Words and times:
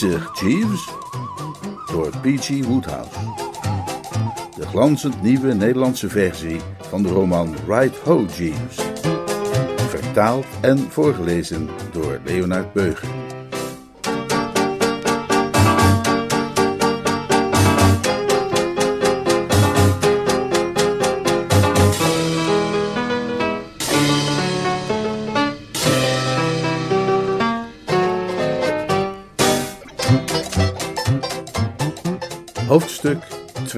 Jeeves. 0.00 0.88
Door 1.90 2.10
P.G. 2.22 2.64
Woodhouse. 2.64 3.18
De 4.56 4.66
glanzend 4.66 5.22
nieuwe 5.22 5.54
Nederlandse 5.54 6.08
versie 6.08 6.60
van 6.80 7.02
de 7.02 7.08
roman 7.08 7.54
Right 7.66 7.96
Ho, 7.96 8.26
Jeeves. 8.36 8.76
Vertaald 9.88 10.46
en 10.60 10.78
voorgelezen 10.78 11.68
door 11.92 12.20
Leonard 12.24 12.72
Beuger. 12.72 13.17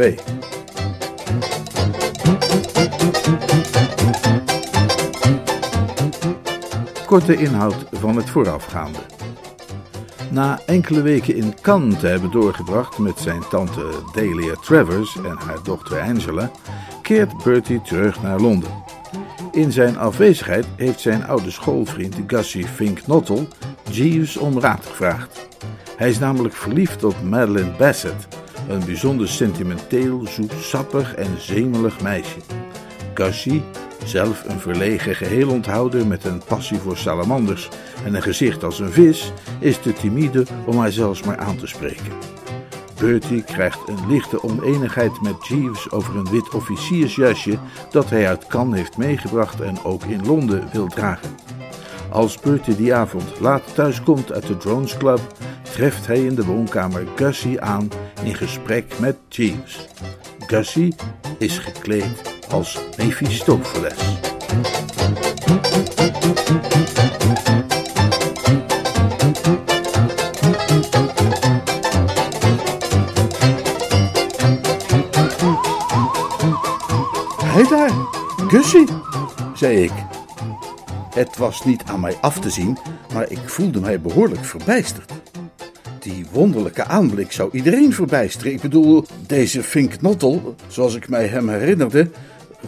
2 0.01 0.15
Korte 7.07 7.37
inhoud 7.37 7.87
van 7.93 8.17
het 8.17 8.31
voorafgaande. 8.31 8.99
Na 10.31 10.61
enkele 10.67 11.03
weken 11.03 11.37
in 11.37 11.55
Cannes 11.61 11.99
te 11.99 12.07
hebben 12.07 12.31
doorgebracht 12.31 12.99
met 12.99 13.19
zijn 13.19 13.43
tante 13.51 13.91
Delia 14.13 14.55
Travers 14.55 15.17
en 15.17 15.37
haar 15.37 15.63
dochter 15.63 16.01
Angela, 16.01 16.51
keert 17.03 17.45
Bertie 17.45 17.83
terug 17.83 18.23
naar 18.23 18.41
Londen. 18.41 18.71
In 19.53 19.73
zijn 19.73 19.99
afwezigheid 19.99 20.67
heeft 20.77 21.01
zijn 21.01 21.27
oude 21.27 21.51
schoolvriend 21.51 22.17
Gussie 22.27 22.67
Fink 22.67 23.07
Nottel 23.07 23.49
Jeeves 23.91 24.37
om 24.37 24.61
raad 24.61 24.87
gevraagd. 24.87 25.49
Hij 25.97 26.09
is 26.09 26.19
namelijk 26.19 26.55
verliefd 26.55 27.05
op 27.05 27.23
Madeline 27.23 27.73
Bassett, 27.79 28.29
een 28.69 28.85
bijzonder 28.85 29.29
sentimenteel, 29.29 30.27
zoetsappig 30.27 31.15
en 31.15 31.41
zemelig 31.41 32.01
meisje. 32.01 32.39
Gussie, 33.15 33.63
zelf 34.05 34.45
een 34.49 34.61
verlegen 34.61 35.15
geheelonthouder 35.15 36.07
met 36.07 36.25
een 36.25 36.43
passie 36.47 36.79
voor 36.79 36.97
salamanders 36.97 37.69
en 38.05 38.15
een 38.15 38.23
gezicht 38.23 38.65
als 38.65 38.79
een 38.79 38.93
vis, 38.93 39.33
is 39.59 39.79
te 39.79 39.93
timide 39.93 40.47
om 40.67 40.79
haar 40.79 40.93
zelfs 40.93 41.23
maar 41.23 41.39
aan 41.39 41.57
te 41.57 41.67
spreken. 41.67 42.13
Bertie 42.99 43.43
krijgt 43.43 43.89
een 43.89 44.09
lichte 44.09 44.43
oneenigheid 44.43 45.21
met 45.21 45.47
Jeeves 45.47 45.91
over 45.91 46.17
een 46.17 46.31
wit 46.31 46.55
officiersjasje 46.55 47.59
dat 47.91 48.11
hij 48.11 48.29
uit 48.29 48.47
Cannes 48.47 48.79
heeft 48.79 48.97
meegebracht 48.97 49.61
en 49.61 49.85
ook 49.85 50.05
in 50.05 50.27
Londen 50.27 50.69
wil 50.73 50.87
dragen. 50.87 51.35
Als 52.11 52.39
Bertie 52.39 52.77
die 52.77 52.95
avond 52.95 53.41
laat 53.41 53.75
thuiskomt 53.75 54.33
uit 54.33 54.47
de 54.47 54.57
Drones 54.57 54.97
Club, 54.97 55.21
treft 55.63 56.07
hij 56.07 56.25
in 56.25 56.35
de 56.35 56.45
woonkamer 56.45 57.07
Gussie 57.17 57.61
aan 57.61 57.89
in 58.25 58.35
gesprek 58.35 58.99
met 58.99 59.17
Jeeves. 59.29 59.87
Gussie 60.47 60.95
is 61.39 61.59
gekleed 61.59 62.39
als 62.51 62.79
Mephistopheles. 62.97 64.19
Hij 77.45 77.69
daar, 77.69 77.91
Gussie, 78.49 78.87
zei 79.55 79.77
ik. 79.77 79.93
Het 81.15 81.37
was 81.37 81.65
niet 81.65 81.83
aan 81.87 82.01
mij 82.01 82.17
af 82.21 82.39
te 82.41 82.51
zien, 82.51 82.79
maar 83.13 83.31
ik 83.31 83.49
voelde 83.49 83.81
mij 83.81 84.01
behoorlijk 84.01 84.45
verbijsterd. 84.45 85.13
Die 86.01 86.27
wonderlijke 86.33 86.85
aanblik 86.85 87.33
zou 87.33 87.51
iedereen 87.53 87.93
verbijsteren. 87.93 88.53
Ik 88.53 88.61
bedoel, 88.61 89.05
deze 89.27 89.63
Fink 89.63 90.01
Nottel, 90.01 90.55
zoals 90.69 90.95
ik 90.95 91.09
mij 91.09 91.27
hem 91.27 91.49
herinnerde, 91.49 92.11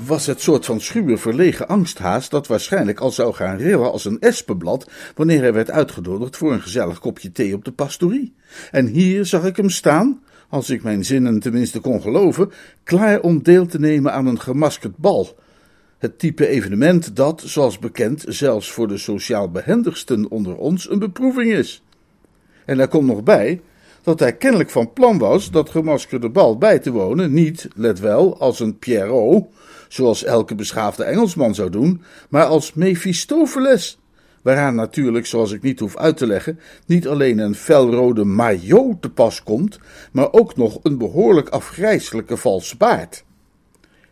was 0.07 0.27
het 0.27 0.41
soort 0.41 0.65
van 0.65 0.81
schuwe, 0.81 1.17
verlegen 1.17 1.69
angsthaas 1.69 2.29
dat 2.29 2.47
waarschijnlijk 2.47 3.01
al 3.01 3.11
zou 3.11 3.35
gaan 3.35 3.57
rillen 3.57 3.93
als 3.93 4.05
een 4.05 4.21
espenblad 4.21 4.91
wanneer 5.15 5.41
hij 5.41 5.53
werd 5.53 5.71
uitgenodigd 5.71 6.37
voor 6.37 6.53
een 6.53 6.63
gezellig 6.63 6.99
kopje 6.99 7.33
thee 7.33 7.55
op 7.55 7.65
de 7.65 7.73
pastorie. 7.73 8.35
En 8.71 8.87
hier 8.87 9.27
zag 9.27 9.45
ik 9.45 9.57
hem 9.57 9.71
staan, 9.71 10.21
als 10.49 10.71
ik 10.71 10.83
mijn 10.83 11.05
zinnen 11.05 11.41
tenminste 11.41 11.81
kon 11.81 12.03
geloven, 12.03 12.51
klaar 12.85 13.21
om 13.21 13.43
deel 13.43 13.67
te 13.67 13.79
nemen 13.79 14.13
aan 14.13 14.27
een 14.27 14.41
gemaskerd 14.41 14.97
bal. 14.97 15.39
Het 15.99 16.19
type 16.19 16.47
evenement 16.47 17.17
dat, 17.17 17.43
zoals 17.45 17.79
bekend, 17.79 18.25
zelfs 18.29 18.71
voor 18.71 18.89
de 18.89 18.99
sociaal 18.99 19.51
behendigsten 19.51 20.31
onder 20.31 20.57
ons 20.57 20.91
een 20.91 20.99
beproeving 20.99 21.53
is. 21.53 21.83
En 22.65 22.77
daar 22.77 22.89
komt 22.89 23.07
nog 23.07 23.23
bij 23.23 23.61
dat 24.03 24.21
hij 24.21 24.37
kennelijk 24.37 24.71
van 24.71 24.93
plan 24.93 25.19
was 25.19 25.51
dat 25.51 25.71
gemaskerde 25.71 26.29
bal 26.29 26.59
bij 26.59 26.79
te 26.79 26.91
wonen, 26.91 27.33
niet, 27.33 27.69
let 27.75 28.01
wel, 28.01 28.39
als 28.39 28.61
een 28.61 28.79
Pierrot, 28.79 29.47
zoals 29.89 30.25
elke 30.25 30.55
beschaafde 30.55 31.05
Engelsman 31.05 31.55
zou 31.55 31.71
doen, 31.71 32.03
maar 32.29 32.45
als 32.45 32.75
Mephistopheles, 32.75 33.99
waaraan 34.43 34.75
natuurlijk, 34.75 35.27
zoals 35.27 35.53
ik 35.53 35.63
niet 35.63 35.81
hoef 35.81 35.97
uit 35.97 36.17
te 36.17 36.27
leggen, 36.27 36.59
niet 36.87 37.09
alleen 37.09 37.39
een 37.39 37.55
felrode 37.55 38.25
maillot 38.25 39.03
te 39.03 39.11
pas 39.11 39.43
komt, 39.43 39.79
maar 40.13 40.33
ook 40.33 40.57
nog 40.57 40.79
een 40.83 40.99
behoorlijk 40.99 41.49
afgrijselijke 41.49 42.37
valse 42.37 42.77
baard. 42.77 43.25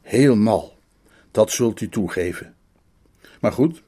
Heel 0.03 0.37
dat 1.31 1.51
zult 1.51 1.81
u 1.81 1.89
toegeven. 1.89 2.55
Maar 3.41 3.53
goed, 3.53 3.83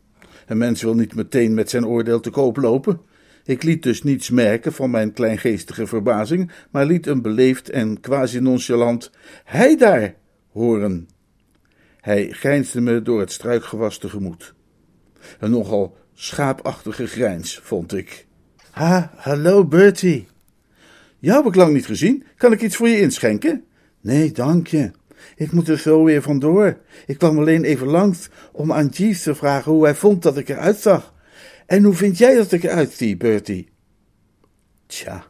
een 0.46 0.58
mens 0.58 0.82
wil 0.82 0.94
niet 0.94 1.14
meteen 1.14 1.54
met 1.54 1.70
zijn 1.70 1.86
oordeel 1.86 2.20
te 2.20 2.30
koop 2.30 2.56
lopen. 2.56 3.00
Ik 3.44 3.62
liet 3.62 3.82
dus 3.82 4.03
niets 4.03 4.30
merken 4.30 4.72
van 4.72 4.91
mijn 4.91 5.12
kleingeestige 5.12 5.86
verbazing, 5.86 6.50
maar 6.70 6.86
liet 6.86 7.06
een 7.06 7.22
beleefd 7.22 7.70
en 7.70 8.00
quasi-nonchalant 8.00 9.10
hij 9.44 9.76
daar 9.76 10.14
horen. 10.53 11.08
Hij 12.00 12.31
grijnsde 12.31 12.81
me 12.81 13.02
door 13.02 13.20
het 13.20 13.32
struikgewas 13.32 13.98
tegemoet. 13.98 14.54
Een 15.38 15.50
nogal 15.50 15.97
schaapachtige 16.14 17.06
grijns, 17.06 17.60
vond 17.62 17.94
ik. 17.94 18.26
Ha, 18.70 19.12
hallo 19.16 19.64
Bertie. 19.64 20.26
Jou 21.19 21.36
heb 21.36 21.47
ik 21.47 21.54
lang 21.54 21.72
niet 21.72 21.86
gezien. 21.86 22.25
Kan 22.36 22.52
ik 22.52 22.62
iets 22.62 22.76
voor 22.76 22.88
je 22.88 23.00
inschenken? 23.00 23.64
Nee, 24.00 24.32
dank 24.32 24.66
je. 24.66 24.91
Ik 25.36 25.52
moet 25.52 25.69
er 25.69 25.78
zo 25.78 26.04
weer 26.04 26.22
vandoor. 26.22 26.78
Ik 27.06 27.19
kwam 27.19 27.38
alleen 27.38 27.64
even 27.64 27.86
langs 27.86 28.28
om 28.52 28.72
aan 28.72 28.86
Jeeves 28.86 29.22
te 29.22 29.34
vragen 29.34 29.72
hoe 29.72 29.84
hij 29.84 29.94
vond 29.94 30.22
dat 30.22 30.36
ik 30.36 30.48
eruit 30.48 30.78
zag. 30.78 31.11
En 31.72 31.84
hoe 31.84 31.94
vind 31.94 32.18
jij 32.18 32.34
dat 32.34 32.52
ik 32.52 32.62
eruit 32.62 32.92
zie, 32.92 33.16
Bertie? 33.16 33.68
Tja, 34.86 35.24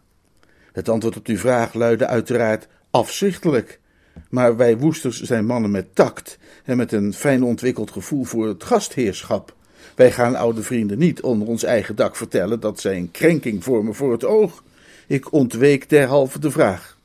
het 0.73 0.89
antwoord 0.89 1.17
op 1.17 1.27
die 1.27 1.39
vraag 1.39 1.75
luidde 1.75 2.07
uiteraard 2.07 2.69
afzichtelijk. 2.91 3.81
Maar 4.29 4.57
wij 4.57 4.79
woesters 4.79 5.23
zijn 5.23 5.47
mannen 5.47 5.71
met 5.71 5.95
tact 5.95 6.39
en 6.65 6.77
met 6.77 6.93
een 6.93 7.15
fijn 7.15 7.43
ontwikkeld 7.43 7.91
gevoel 7.91 8.25
voor 8.25 8.47
het 8.47 8.65
gastheerschap. 8.65 9.57
Wij 9.95 10.13
gaan 10.13 10.35
oude 10.35 10.63
vrienden 10.63 10.99
niet 10.99 11.21
onder 11.21 11.49
ons 11.49 11.63
eigen 11.63 11.97
dak 11.97 12.17
vertellen 12.17 12.61
dat 12.61 12.81
zij 12.81 12.97
een 12.97 13.11
krenking 13.11 13.65
vormen 13.65 13.95
voor 13.95 14.13
het 14.13 14.25
oog. 14.25 14.65
Ik 15.07 15.33
ontweek 15.33 15.89
derhalve 15.89 16.39
de 16.39 16.51
vraag. 16.51 16.99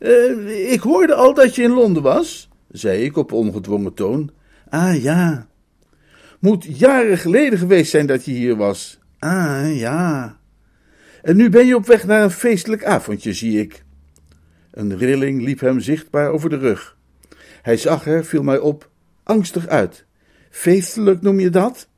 Uh, 0.00 0.72
ik 0.72 0.80
hoorde 0.80 1.14
al 1.14 1.34
dat 1.34 1.54
je 1.54 1.62
in 1.62 1.72
Londen 1.72 2.02
was, 2.02 2.48
zei 2.70 3.04
ik 3.04 3.16
op 3.16 3.32
ongedwongen 3.32 3.94
toon. 3.94 4.30
Ah 4.68 5.02
ja. 5.02 5.46
Moet 6.44 6.78
jaren 6.78 7.18
geleden 7.18 7.58
geweest 7.58 7.90
zijn 7.90 8.06
dat 8.06 8.24
je 8.24 8.32
hier 8.32 8.56
was. 8.56 8.98
Ah 9.18 9.76
ja. 9.76 10.38
En 11.22 11.36
nu 11.36 11.48
ben 11.48 11.66
je 11.66 11.76
op 11.76 11.86
weg 11.86 12.06
naar 12.06 12.22
een 12.22 12.30
feestelijk 12.30 12.84
avondje, 12.84 13.32
zie 13.32 13.60
ik. 13.60 13.84
Een 14.70 14.98
rilling 14.98 15.42
liep 15.42 15.60
hem 15.60 15.80
zichtbaar 15.80 16.30
over 16.30 16.50
de 16.50 16.56
rug. 16.56 16.96
Hij 17.62 17.76
zag 17.76 18.06
er, 18.06 18.24
viel 18.24 18.42
mij 18.42 18.58
op, 18.58 18.90
angstig 19.22 19.66
uit. 19.66 20.04
Feestelijk 20.50 21.22
noem 21.22 21.40
je 21.40 21.50
dat? 21.50 21.88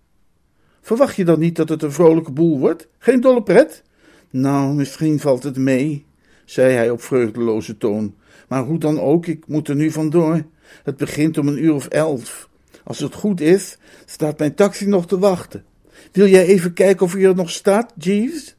Verwacht 0.81 1.17
je 1.17 1.25
dan 1.25 1.39
niet 1.39 1.57
dat 1.57 1.69
het 1.69 1.83
een 1.83 1.93
vrolijke 1.93 2.33
boel 2.33 2.59
wordt? 2.59 2.89
Geen 2.99 3.21
dolle 3.21 3.43
pret? 3.43 3.83
Nou, 4.31 4.75
misschien 4.75 5.21
valt 5.21 5.43
het 5.43 5.57
mee, 5.57 6.07
zei 6.45 6.73
hij 6.73 6.91
op 6.91 7.03
vreugdeloze 7.03 7.77
toon. 7.77 8.15
Maar 8.49 8.63
hoe 8.63 8.79
dan 8.79 9.01
ook, 9.01 9.27
ik 9.27 9.47
moet 9.47 9.69
er 9.69 9.77
nu 9.77 9.91
vandoor. 9.91 10.45
Het 10.83 10.97
begint 10.97 11.39
om 11.39 11.49
een 11.49 11.65
uur 11.65 11.75
of 11.75 11.87
elf. 11.87 12.46
Als 12.87 12.99
het 12.99 13.15
goed 13.15 13.41
is, 13.41 13.79
staat 14.05 14.39
mijn 14.39 14.55
taxi 14.55 14.87
nog 14.87 15.07
te 15.07 15.19
wachten. 15.19 15.65
Wil 16.13 16.27
jij 16.27 16.47
even 16.47 16.73
kijken 16.73 17.07
of 17.07 17.13
hij 17.13 17.25
er 17.25 17.35
nog 17.35 17.51
staat, 17.51 17.93
Jeeves? 17.99 18.57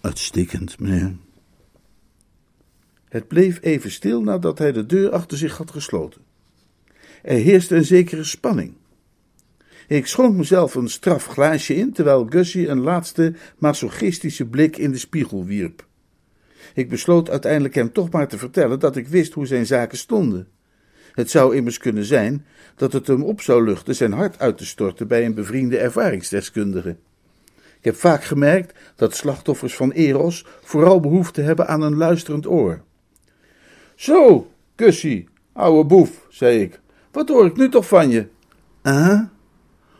Uitstekend, 0.00 0.78
meneer. 0.78 1.16
Het 3.08 3.28
bleef 3.28 3.58
even 3.62 3.90
stil 3.90 4.22
nadat 4.22 4.58
hij 4.58 4.72
de 4.72 4.86
deur 4.86 5.10
achter 5.10 5.38
zich 5.38 5.56
had 5.56 5.70
gesloten. 5.70 6.20
Er 7.22 7.36
heerste 7.36 7.76
een 7.76 7.84
zekere 7.84 8.24
spanning. 8.24 8.74
Ik 9.88 10.06
schonk 10.06 10.36
mezelf 10.36 10.74
een 10.74 10.88
straf 10.88 11.26
glaasje 11.26 11.74
in, 11.74 11.92
terwijl 11.92 12.26
Gussie 12.28 12.68
een 12.68 12.80
laatste 12.80 13.34
masochistische 13.58 14.46
blik 14.46 14.76
in 14.76 14.92
de 14.92 14.98
spiegel 14.98 15.44
wierp. 15.44 15.86
Ik 16.74 16.88
besloot 16.88 17.30
uiteindelijk 17.30 17.74
hem 17.74 17.92
toch 17.92 18.10
maar 18.10 18.28
te 18.28 18.38
vertellen 18.38 18.78
dat 18.78 18.96
ik 18.96 19.08
wist 19.08 19.32
hoe 19.32 19.46
zijn 19.46 19.66
zaken 19.66 19.98
stonden. 19.98 20.48
Het 21.12 21.30
zou 21.30 21.56
immers 21.56 21.78
kunnen 21.78 22.04
zijn 22.04 22.46
dat 22.76 22.92
het 22.92 23.06
hem 23.06 23.22
op 23.22 23.40
zou 23.40 23.64
luchten 23.64 23.94
zijn 23.94 24.12
hart 24.12 24.38
uit 24.38 24.58
te 24.58 24.66
storten 24.66 25.08
bij 25.08 25.24
een 25.24 25.34
bevriende 25.34 25.78
ervaringsdeskundige. 25.78 26.96
Ik 27.54 27.84
heb 27.88 27.96
vaak 27.96 28.24
gemerkt 28.24 28.78
dat 28.96 29.16
slachtoffers 29.16 29.76
van 29.76 29.90
Eros 29.90 30.46
vooral 30.62 31.00
behoefte 31.00 31.40
hebben 31.40 31.66
aan 31.68 31.82
een 31.82 31.96
luisterend 31.96 32.46
oor. 32.46 32.82
Zo, 33.94 34.50
Gussie, 34.76 35.28
ouwe 35.52 35.84
boef, 35.84 36.26
zei 36.28 36.60
ik. 36.60 36.80
Wat 37.10 37.28
hoor 37.28 37.46
ik 37.46 37.56
nu 37.56 37.68
toch 37.68 37.88
van 37.88 38.10
je? 38.10 38.26
Ah, 38.82 39.20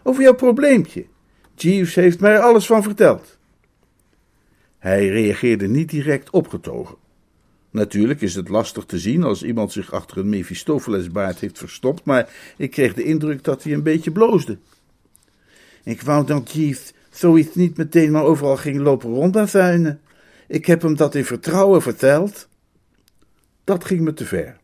over 0.03 0.23
jouw 0.23 0.35
probleempje. 0.35 1.07
Jeeves 1.55 1.95
heeft 1.95 2.21
mij 2.21 2.33
er 2.33 2.41
alles 2.41 2.67
van 2.67 2.83
verteld. 2.83 3.39
Hij 4.79 5.09
reageerde 5.09 5.69
niet 5.69 5.91
direct 5.91 6.31
opgetogen. 6.31 6.97
Natuurlijk 7.73 8.21
is 8.21 8.35
het 8.35 8.49
lastig 8.49 8.85
te 8.85 8.99
zien 8.99 9.23
als 9.23 9.43
iemand 9.43 9.73
zich 9.73 9.93
achter 9.93 10.19
een 10.19 10.29
Mephistophelesbaard 10.29 11.41
heeft 11.41 11.59
verstopt, 11.59 12.05
maar 12.05 12.29
ik 12.57 12.71
kreeg 12.71 12.95
de 12.95 13.05
indruk 13.05 13.45
dat 13.45 13.63
hij 13.63 13.73
een 13.73 13.83
beetje 13.83 14.11
bloosde. 14.11 14.59
Ik 15.83 16.03
wou 16.03 16.27
dat 16.27 16.51
Jeeves 16.51 16.93
zoiets 17.11 17.55
niet 17.55 17.77
meteen 17.77 18.11
maar 18.11 18.25
overal 18.25 18.57
ging 18.57 18.81
lopen 18.81 19.15
rondbazuinen. 19.15 20.01
Ik 20.49 20.67
heb 20.67 20.83
hem 20.83 20.97
dat 20.97 21.15
in 21.15 21.25
vertrouwen 21.25 21.83
verteld. 21.83 22.49
Dat 23.65 23.85
ging 23.85 24.01
me 24.01 24.15
te 24.15 24.25
ver. 24.25 24.57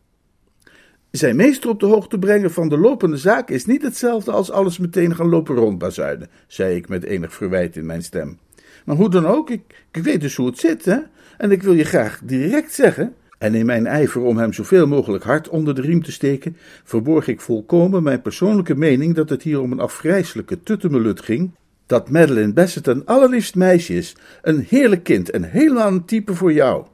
Zijn 1.11 1.35
meester 1.35 1.69
op 1.69 1.79
de 1.79 1.85
hoogte 1.85 2.19
brengen 2.19 2.51
van 2.51 2.69
de 2.69 2.77
lopende 2.77 3.17
zaak 3.17 3.49
is 3.49 3.65
niet 3.65 3.81
hetzelfde 3.81 4.31
als 4.31 4.51
alles 4.51 4.77
meteen 4.77 5.15
gaan 5.15 5.29
lopen 5.29 5.55
rondbazuinen, 5.55 6.29
zei 6.47 6.75
ik 6.75 6.89
met 6.89 7.03
enig 7.03 7.33
verwijt 7.33 7.75
in 7.75 7.85
mijn 7.85 8.03
stem. 8.03 8.39
Maar 8.85 8.95
hoe 8.95 9.09
dan 9.09 9.25
ook, 9.25 9.49
ik, 9.49 9.85
ik 9.91 10.03
weet 10.03 10.21
dus 10.21 10.35
hoe 10.35 10.47
het 10.47 10.59
zit, 10.59 10.85
hè? 10.85 10.97
En 11.39 11.51
ik 11.51 11.63
wil 11.63 11.73
je 11.73 11.83
graag 11.83 12.19
direct 12.23 12.73
zeggen. 12.73 13.13
En 13.37 13.55
in 13.55 13.65
mijn 13.65 13.87
ijver 13.87 14.21
om 14.21 14.37
hem 14.37 14.53
zoveel 14.53 14.87
mogelijk 14.87 15.23
hard 15.23 15.49
onder 15.49 15.75
de 15.75 15.81
riem 15.81 16.03
te 16.03 16.11
steken, 16.11 16.57
verborg 16.83 17.27
ik 17.27 17.41
volkomen 17.41 18.03
mijn 18.03 18.21
persoonlijke 18.21 18.75
mening 18.75 19.15
dat 19.15 19.29
het 19.29 19.43
hier 19.43 19.61
om 19.61 19.71
een 19.71 19.79
afgrijselijke 19.79 20.63
tuttemelut 20.63 21.21
ging. 21.21 21.51
Dat 21.85 22.09
Madeline 22.09 22.53
Bassett 22.53 22.87
een 22.87 23.05
allerliefst 23.05 23.55
meisje 23.55 23.93
is, 23.93 24.15
een 24.41 24.65
heerlijk 24.69 25.03
kind 25.03 25.29
en 25.29 25.43
helemaal 25.43 25.87
een 25.87 26.05
type 26.05 26.35
voor 26.35 26.53
jou. 26.53 26.85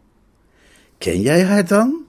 Ken 0.97 1.21
jij 1.21 1.43
haar 1.43 1.67
dan? 1.67 2.03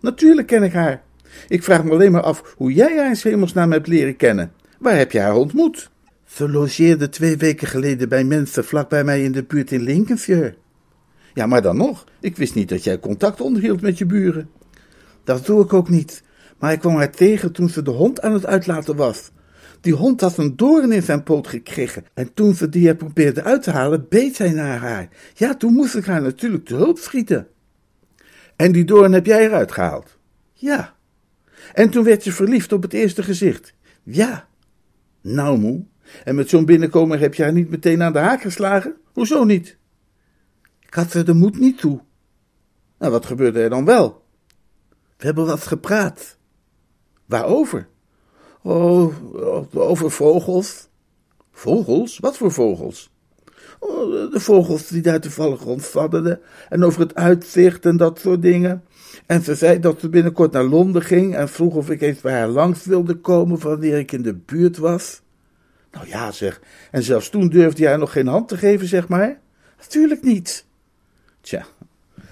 Natuurlijk 0.00 0.46
ken 0.46 0.62
ik 0.62 0.72
haar. 0.72 1.02
Ik 1.48 1.62
vraag 1.62 1.84
me 1.84 1.90
alleen 1.90 2.12
maar 2.12 2.22
af 2.22 2.54
hoe 2.56 2.72
jij 2.72 2.96
haar 2.96 3.10
in 3.10 3.30
hemelsnaam 3.30 3.72
hebt 3.72 3.86
leren 3.86 4.16
kennen. 4.16 4.52
Waar 4.78 4.96
heb 4.96 5.12
je 5.12 5.20
haar 5.20 5.36
ontmoet? 5.36 5.90
Ze 6.26 6.50
logeerde 6.50 7.08
twee 7.08 7.36
weken 7.36 7.68
geleden 7.68 8.08
bij 8.08 8.24
mensen 8.24 8.64
vlak 8.64 8.88
bij 8.88 9.04
mij 9.04 9.22
in 9.22 9.32
de 9.32 9.42
buurt 9.42 9.72
in 9.72 9.82
Lincolnshire. 9.82 10.54
Ja, 11.34 11.46
maar 11.46 11.62
dan 11.62 11.76
nog. 11.76 12.04
Ik 12.20 12.36
wist 12.36 12.54
niet 12.54 12.68
dat 12.68 12.84
jij 12.84 12.98
contact 12.98 13.40
onderhield 13.40 13.80
met 13.80 13.98
je 13.98 14.06
buren. 14.06 14.50
Dat 15.24 15.46
doe 15.46 15.62
ik 15.62 15.72
ook 15.72 15.88
niet. 15.88 16.22
Maar 16.58 16.72
ik 16.72 16.80
kwam 16.80 16.96
haar 16.96 17.10
tegen 17.10 17.52
toen 17.52 17.68
ze 17.68 17.82
de 17.82 17.90
hond 17.90 18.20
aan 18.20 18.32
het 18.32 18.46
uitlaten 18.46 18.96
was. 18.96 19.30
Die 19.80 19.94
hond 19.94 20.20
had 20.20 20.36
een 20.36 20.56
doorn 20.56 20.92
in 20.92 21.02
zijn 21.02 21.22
poot 21.22 21.48
gekregen. 21.48 22.04
En 22.14 22.34
toen 22.34 22.54
ze 22.54 22.68
die 22.68 22.88
er 22.88 22.96
probeerde 22.96 23.42
uit 23.42 23.62
te 23.62 23.70
halen, 23.70 24.06
beet 24.08 24.38
hij 24.38 24.52
naar 24.52 24.78
haar. 24.78 25.08
Ja, 25.34 25.54
toen 25.54 25.72
moest 25.72 25.96
ik 25.96 26.04
haar 26.04 26.22
natuurlijk 26.22 26.64
te 26.64 26.74
hulp 26.74 26.98
schieten. 26.98 27.48
En 28.56 28.72
die 28.72 28.84
doorn 28.84 29.12
heb 29.12 29.26
jij 29.26 29.44
eruit 29.44 29.72
gehaald? 29.72 30.18
Ja. 30.52 30.94
En 31.72 31.90
toen 31.90 32.04
werd 32.04 32.24
je 32.24 32.32
verliefd 32.32 32.72
op 32.72 32.82
het 32.82 32.92
eerste 32.92 33.22
gezicht? 33.22 33.74
Ja. 34.02 34.48
Nou, 35.20 35.58
moe. 35.58 35.84
En 36.24 36.34
met 36.34 36.48
zo'n 36.48 36.64
binnenkomer 36.64 37.20
heb 37.20 37.34
je 37.34 37.42
haar 37.42 37.52
niet 37.52 37.70
meteen 37.70 38.02
aan 38.02 38.12
de 38.12 38.18
haak 38.18 38.40
geslagen? 38.40 38.96
Hoezo 39.12 39.44
niet? 39.44 39.78
Ik 40.90 40.96
had 40.96 41.14
er 41.14 41.24
de 41.24 41.34
moed 41.34 41.58
niet 41.58 41.78
toe. 41.78 42.00
Nou, 42.98 43.12
wat 43.12 43.26
gebeurde 43.26 43.60
er 43.60 43.70
dan 43.70 43.84
wel? 43.84 44.24
We 44.88 45.24
hebben 45.24 45.46
wat 45.46 45.66
gepraat. 45.66 46.36
Waarover? 47.26 47.88
Oh, 48.62 49.14
over 49.74 50.10
vogels. 50.10 50.88
Vogels? 51.52 52.18
Wat 52.18 52.36
voor 52.36 52.52
vogels? 52.52 53.10
Oh, 53.78 54.32
de 54.32 54.40
vogels 54.40 54.88
die 54.88 55.02
daar 55.02 55.20
toevallig 55.20 55.62
rondfladderden. 55.62 56.40
En 56.68 56.84
over 56.84 57.00
het 57.00 57.14
uitzicht 57.14 57.86
en 57.86 57.96
dat 57.96 58.18
soort 58.18 58.42
dingen. 58.42 58.84
En 59.26 59.42
ze 59.42 59.54
zei 59.54 59.80
dat 59.80 60.00
ze 60.00 60.08
binnenkort 60.08 60.52
naar 60.52 60.64
Londen 60.64 61.02
ging 61.02 61.34
en 61.34 61.48
vroeg 61.48 61.74
of 61.74 61.90
ik 61.90 62.00
eens 62.00 62.20
bij 62.20 62.38
haar 62.38 62.48
langs 62.48 62.84
wilde 62.84 63.14
komen 63.14 63.58
wanneer 63.58 63.98
ik 63.98 64.12
in 64.12 64.22
de 64.22 64.34
buurt 64.34 64.76
was. 64.76 65.22
Nou 65.92 66.08
ja, 66.08 66.32
zeg. 66.32 66.60
En 66.90 67.02
zelfs 67.02 67.28
toen 67.28 67.48
durfde 67.48 67.82
jij 67.82 67.96
nog 67.96 68.12
geen 68.12 68.26
hand 68.26 68.48
te 68.48 68.56
geven, 68.56 68.86
zeg 68.88 69.08
maar. 69.08 69.40
Natuurlijk 69.78 70.22
niet. 70.22 70.68
Tja, 71.40 71.66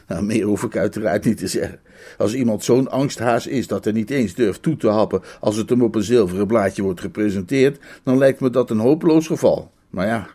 nou, 0.08 0.24
meer 0.24 0.44
hoef 0.44 0.62
ik 0.62 0.76
uiteraard 0.76 1.24
niet 1.24 1.38
te 1.38 1.46
zeggen. 1.46 1.80
Als 2.18 2.34
iemand 2.34 2.64
zo'n 2.64 2.90
angsthaas 2.90 3.46
is 3.46 3.66
dat 3.66 3.84
hij 3.84 3.92
niet 3.92 4.10
eens 4.10 4.34
durft 4.34 4.62
toe 4.62 4.76
te 4.76 4.88
happen 4.88 5.22
als 5.40 5.56
het 5.56 5.68
hem 5.70 5.82
op 5.82 5.94
een 5.94 6.02
zilveren 6.02 6.46
blaadje 6.46 6.82
wordt 6.82 7.00
gepresenteerd, 7.00 7.78
dan 8.02 8.18
lijkt 8.18 8.40
me 8.40 8.50
dat 8.50 8.70
een 8.70 8.78
hopeloos 8.78 9.26
geval. 9.26 9.70
Maar 9.90 10.06
ja, 10.06 10.26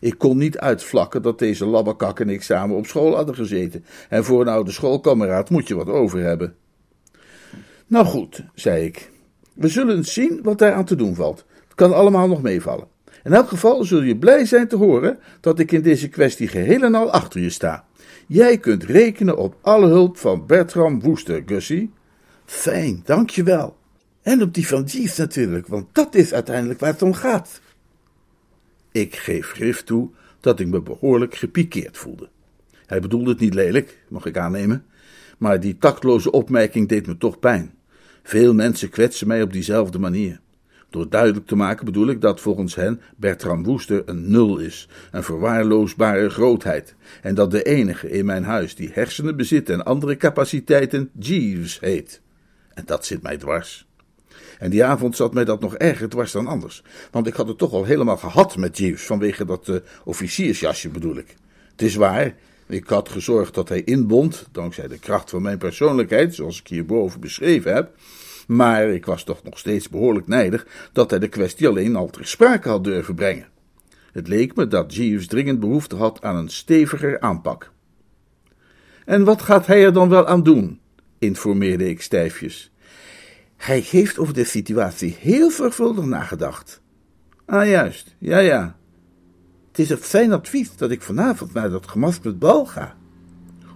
ik 0.00 0.18
kon 0.18 0.36
niet 0.36 0.58
uitvlakken 0.58 1.22
dat 1.22 1.38
deze 1.38 1.66
labbekak 1.66 2.20
en 2.20 2.28
ik 2.28 2.42
samen 2.42 2.76
op 2.76 2.86
school 2.86 3.14
hadden 3.14 3.34
gezeten. 3.34 3.84
En 4.08 4.24
voor 4.24 4.40
een 4.40 4.48
oude 4.48 4.70
schoolkameraad 4.70 5.50
moet 5.50 5.68
je 5.68 5.74
wat 5.74 5.88
over 5.88 6.20
hebben. 6.20 6.54
Nou 7.86 8.06
goed, 8.06 8.44
zei 8.54 8.84
ik. 8.84 9.10
We 9.54 9.68
zullen 9.68 10.04
zien 10.04 10.40
wat 10.42 10.58
daar 10.58 10.72
aan 10.72 10.84
te 10.84 10.96
doen 10.96 11.14
valt. 11.14 11.44
Het 11.64 11.74
kan 11.74 11.94
allemaal 11.94 12.28
nog 12.28 12.42
meevallen. 12.42 12.86
In 13.24 13.32
elk 13.32 13.48
geval 13.48 13.84
zul 13.84 14.02
je 14.02 14.16
blij 14.16 14.44
zijn 14.44 14.68
te 14.68 14.76
horen 14.76 15.18
dat 15.40 15.58
ik 15.58 15.72
in 15.72 15.82
deze 15.82 16.08
kwestie 16.08 16.48
geheel 16.48 16.82
en 16.82 16.94
al 16.94 17.10
achter 17.10 17.40
je 17.40 17.50
sta. 17.50 17.87
Jij 18.28 18.58
kunt 18.58 18.84
rekenen 18.84 19.36
op 19.36 19.56
alle 19.60 19.86
hulp 19.86 20.16
van 20.16 20.46
Bertram 20.46 21.00
Woester, 21.00 21.42
Gussie. 21.46 21.90
Fijn, 22.44 23.02
dankjewel. 23.04 23.76
En 24.22 24.42
op 24.42 24.54
die 24.54 24.66
van 24.66 24.84
Jeeves 24.84 25.16
natuurlijk, 25.16 25.66
want 25.66 25.86
dat 25.92 26.14
is 26.14 26.32
uiteindelijk 26.32 26.80
waar 26.80 26.92
het 26.92 27.02
om 27.02 27.14
gaat. 27.14 27.60
Ik 28.92 29.16
geef 29.16 29.46
grif 29.46 29.82
toe 29.82 30.10
dat 30.40 30.60
ik 30.60 30.66
me 30.66 30.82
behoorlijk 30.82 31.34
gepikeerd 31.34 31.96
voelde. 31.96 32.28
Hij 32.86 33.00
bedoelde 33.00 33.30
het 33.30 33.40
niet 33.40 33.54
lelijk, 33.54 33.98
mag 34.08 34.26
ik 34.26 34.36
aannemen, 34.36 34.84
maar 35.38 35.60
die 35.60 35.78
taktloze 35.78 36.30
opmerking 36.30 36.88
deed 36.88 37.06
me 37.06 37.16
toch 37.16 37.38
pijn. 37.38 37.74
Veel 38.22 38.54
mensen 38.54 38.88
kwetsen 38.88 39.26
mij 39.26 39.42
op 39.42 39.52
diezelfde 39.52 39.98
manier. 39.98 40.40
Door 40.90 41.08
duidelijk 41.08 41.46
te 41.46 41.56
maken 41.56 41.84
bedoel 41.84 42.08
ik 42.08 42.20
dat 42.20 42.40
volgens 42.40 42.74
hen 42.74 43.00
Bertram 43.16 43.64
Woester 43.64 44.02
een 44.06 44.30
nul 44.30 44.58
is, 44.58 44.88
een 45.10 45.22
verwaarloosbare 45.22 46.30
grootheid, 46.30 46.94
en 47.22 47.34
dat 47.34 47.50
de 47.50 47.62
enige 47.62 48.10
in 48.10 48.24
mijn 48.24 48.44
huis 48.44 48.74
die 48.74 48.90
hersenen 48.92 49.36
bezit 49.36 49.70
en 49.70 49.84
andere 49.84 50.16
capaciteiten 50.16 51.10
Jeeves 51.18 51.80
heet. 51.80 52.20
En 52.74 52.82
dat 52.86 53.06
zit 53.06 53.22
mij 53.22 53.36
dwars. 53.36 53.86
En 54.58 54.70
die 54.70 54.84
avond 54.84 55.16
zat 55.16 55.34
mij 55.34 55.44
dat 55.44 55.60
nog 55.60 55.76
erger 55.76 56.08
dwars 56.08 56.32
dan 56.32 56.46
anders, 56.46 56.82
want 57.10 57.26
ik 57.26 57.34
had 57.34 57.48
het 57.48 57.58
toch 57.58 57.72
al 57.72 57.84
helemaal 57.84 58.16
gehad 58.16 58.56
met 58.56 58.78
Jeeves 58.78 59.06
vanwege 59.06 59.44
dat 59.44 59.68
uh, 59.68 59.76
officiersjasje 60.04 60.88
bedoel 60.88 61.16
ik. 61.16 61.36
Het 61.70 61.82
is 61.82 61.94
waar, 61.94 62.34
ik 62.66 62.88
had 62.88 63.08
gezorgd 63.08 63.54
dat 63.54 63.68
hij 63.68 63.82
inbond, 63.82 64.46
dankzij 64.52 64.88
de 64.88 64.98
kracht 64.98 65.30
van 65.30 65.42
mijn 65.42 65.58
persoonlijkheid, 65.58 66.34
zoals 66.34 66.58
ik 66.58 66.66
hierboven 66.66 67.20
beschreven 67.20 67.74
heb, 67.74 67.90
maar 68.48 68.88
ik 68.88 69.06
was 69.06 69.24
toch 69.24 69.42
nog 69.42 69.58
steeds 69.58 69.88
behoorlijk 69.88 70.26
nijdig 70.26 70.66
dat 70.92 71.10
hij 71.10 71.18
de 71.18 71.28
kwestie 71.28 71.68
alleen 71.68 71.96
al 71.96 72.10
ter 72.10 72.26
sprake 72.26 72.68
had 72.68 72.84
durven 72.84 73.14
brengen. 73.14 73.48
Het 74.12 74.28
leek 74.28 74.54
me 74.54 74.66
dat 74.66 74.94
Jeeves 74.94 75.26
dringend 75.26 75.60
behoefte 75.60 75.96
had 75.96 76.22
aan 76.22 76.36
een 76.36 76.48
steviger 76.48 77.20
aanpak. 77.20 77.72
En 79.04 79.24
wat 79.24 79.42
gaat 79.42 79.66
hij 79.66 79.84
er 79.84 79.92
dan 79.92 80.08
wel 80.08 80.26
aan 80.26 80.42
doen? 80.42 80.80
informeerde 81.18 81.88
ik 81.88 82.02
stijfjes. 82.02 82.72
Hij 83.56 83.84
heeft 83.90 84.18
over 84.18 84.34
de 84.34 84.44
situatie 84.44 85.16
heel 85.20 85.50
zorgvuldig 85.50 86.04
nagedacht. 86.04 86.80
Ah, 87.46 87.68
juist, 87.68 88.14
ja, 88.18 88.38
ja. 88.38 88.76
Het 89.68 89.78
is 89.78 89.92
op 89.92 90.02
zijn 90.02 90.32
advies 90.32 90.76
dat 90.76 90.90
ik 90.90 91.02
vanavond 91.02 91.52
naar 91.52 91.70
dat 91.70 91.88
gemaskerd 91.88 92.38
bal 92.38 92.66
ga. 92.66 92.96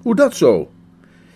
Hoe 0.03 0.15
dat 0.15 0.37
zo? 0.37 0.71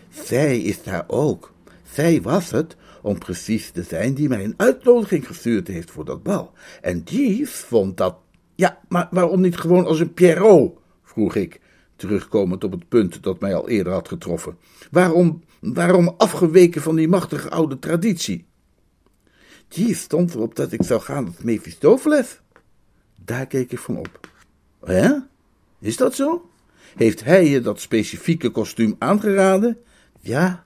Zij 0.09 0.61
is 0.61 0.83
daar 0.83 1.05
ook. 1.07 1.53
Zij 1.93 2.23
was 2.23 2.51
het 2.51 2.77
om 3.07 3.19
precies 3.19 3.71
te 3.71 3.83
zijn, 3.83 4.15
die 4.15 4.29
mij 4.29 4.45
een 4.45 4.55
uitnodiging 4.57 5.27
gestuurd 5.27 5.69
heeft 5.69 5.91
voor 5.91 6.05
dat 6.05 6.23
bal. 6.23 6.53
En 6.81 7.03
Jeeves 7.05 7.55
vond 7.55 7.97
dat. 7.97 8.17
Ja, 8.55 8.79
maar 8.89 9.09
waarom 9.11 9.41
niet 9.41 9.57
gewoon 9.57 9.87
als 9.87 10.01
een 10.01 10.15
Pierrot? 10.15 10.79
vroeg 11.03 11.35
ik, 11.35 11.61
terugkomend 11.97 12.65
op 12.65 12.73
het 12.73 12.89
punt 12.89 13.23
dat 13.23 13.41
mij 13.41 13.55
al 13.55 13.69
eerder 13.69 13.93
had 13.93 14.09
getroffen. 14.09 14.59
Waarom, 14.91 15.43
waarom 15.61 16.15
afgeweken 16.17 16.83
van 16.83 16.97
die 16.97 17.09
machtige 17.09 17.51
oude 17.51 17.79
traditie? 17.79 18.47
Jeeves 19.69 20.01
stond 20.01 20.35
erop 20.35 20.57
dat 20.57 20.73
ik 20.73 20.83
zou 20.83 21.01
gaan 21.01 21.25
met 21.25 21.45
Mephistopheles. 21.45 22.41
Daar 23.25 23.47
keek 23.47 23.73
ik 23.73 23.79
van 23.79 23.97
op. 23.97 24.31
Hè? 24.85 25.11
Is 25.81 25.97
dat 25.97 26.15
zo? 26.15 26.51
Heeft 26.97 27.25
hij 27.25 27.49
je 27.49 27.61
dat 27.61 27.81
specifieke 27.81 28.51
kostuum 28.51 28.97
aangeraden? 28.99 29.79
Ja. 30.21 30.65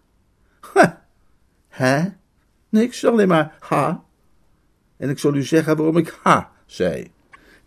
Ha. 0.61 1.06
Hè? 1.68 2.18
Niks, 2.70 3.04
alleen 3.04 3.28
maar 3.28 3.56
ha. 3.60 4.04
En 4.96 5.10
ik 5.10 5.18
zal 5.18 5.34
u 5.34 5.42
zeggen 5.42 5.76
waarom 5.76 5.96
ik 5.96 6.18
ha 6.22 6.52
zei. 6.66 7.10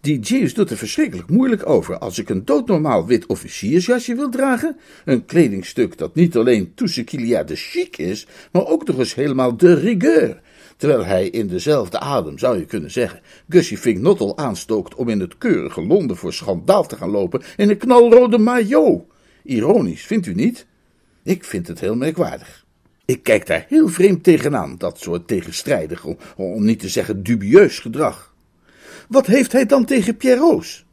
Die 0.02 0.20
Jeeves 0.20 0.54
doet 0.54 0.70
er 0.70 0.78
verschrikkelijk 0.78 1.30
moeilijk 1.30 1.70
over 1.70 1.98
als 1.98 2.20
ik 2.20 2.30
een 2.30 2.46
doodnormaal 2.46 3.06
wit 3.06 3.26
officiersjasje 3.26 4.16
wil 4.16 4.30
dragen. 4.30 4.78
Een 5.06 5.26
kledingstuk 5.26 5.98
dat 5.98 6.16
niet 6.16 6.38
alleen 6.38 6.74
tout 6.74 6.96
de 6.96 7.56
chic 7.56 7.98
is, 7.98 8.28
maar 8.52 8.68
ook 8.68 8.88
nog 8.88 8.98
eens 8.98 9.16
helemaal 9.16 9.58
de 9.58 9.74
rigueur. 9.74 10.42
Terwijl 10.78 11.06
hij 11.06 11.28
in 11.28 11.48
dezelfde 11.48 12.00
adem, 12.00 12.38
zou 12.38 12.58
je 12.58 12.66
kunnen 12.66 12.92
zeggen, 12.92 13.22
Gussie 13.50 13.78
Fink 13.78 13.98
Nottel 13.98 14.38
aanstookt 14.38 14.96
om 14.96 15.10
in 15.10 15.20
het 15.20 15.38
keurige 15.38 15.86
Londen 15.86 16.18
voor 16.18 16.34
schandaal 16.34 16.88
te 16.88 16.96
gaan 16.96 17.10
lopen 17.10 17.42
in 17.58 17.70
een 17.70 17.78
knalrode 17.78 18.38
maillot. 18.38 19.04
Ironisch, 19.44 20.06
vindt 20.06 20.28
u 20.28 20.34
niet? 20.34 20.66
Ik 21.24 21.44
vind 21.44 21.68
het 21.68 21.80
heel 21.80 21.96
merkwaardig. 21.96 22.63
Ik 23.06 23.24
kijk 23.24 23.48
daar 23.48 23.66
heel 23.70 23.88
vreemd 23.88 24.24
tegenaan, 24.24 24.78
dat 24.78 25.00
soort 25.00 25.28
tegenstrijdig, 25.28 26.06
om 26.36 26.66
niet 26.66 26.80
te 26.80 26.90
zeggen 26.90 27.24
dubieus 27.24 27.80
gedrag. 27.80 28.36
Wat 29.08 29.26
heeft 29.26 29.52
hij 29.52 29.66
dan 29.66 29.86
tegen 29.86 30.18
Pierre 30.18 30.40
Roos? 30.40 30.86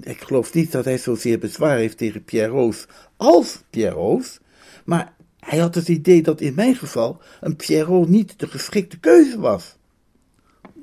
Ik 0.00 0.20
geloof 0.20 0.54
niet 0.54 0.72
dat 0.72 0.84
hij 0.84 0.98
zozeer 0.98 1.38
bezwaar 1.38 1.76
heeft 1.76 1.98
tegen 1.98 2.24
Pierre 2.24 2.52
Roos 2.52 2.86
als 3.16 3.62
Pierre 3.70 3.94
Roos, 3.94 4.40
maar 4.84 5.14
hij 5.38 5.58
had 5.58 5.74
het 5.74 5.88
idee 5.88 6.22
dat 6.22 6.40
in 6.40 6.54
mijn 6.54 6.74
geval 6.74 7.22
een 7.40 7.56
Pierrot 7.56 8.08
niet 8.08 8.38
de 8.38 8.46
geschikte 8.46 8.98
keuze 8.98 9.40
was. 9.40 9.76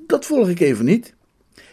Dat 0.08 0.26
volg 0.26 0.50
ik 0.50 0.60
even 0.60 0.86
niet. 0.86 1.14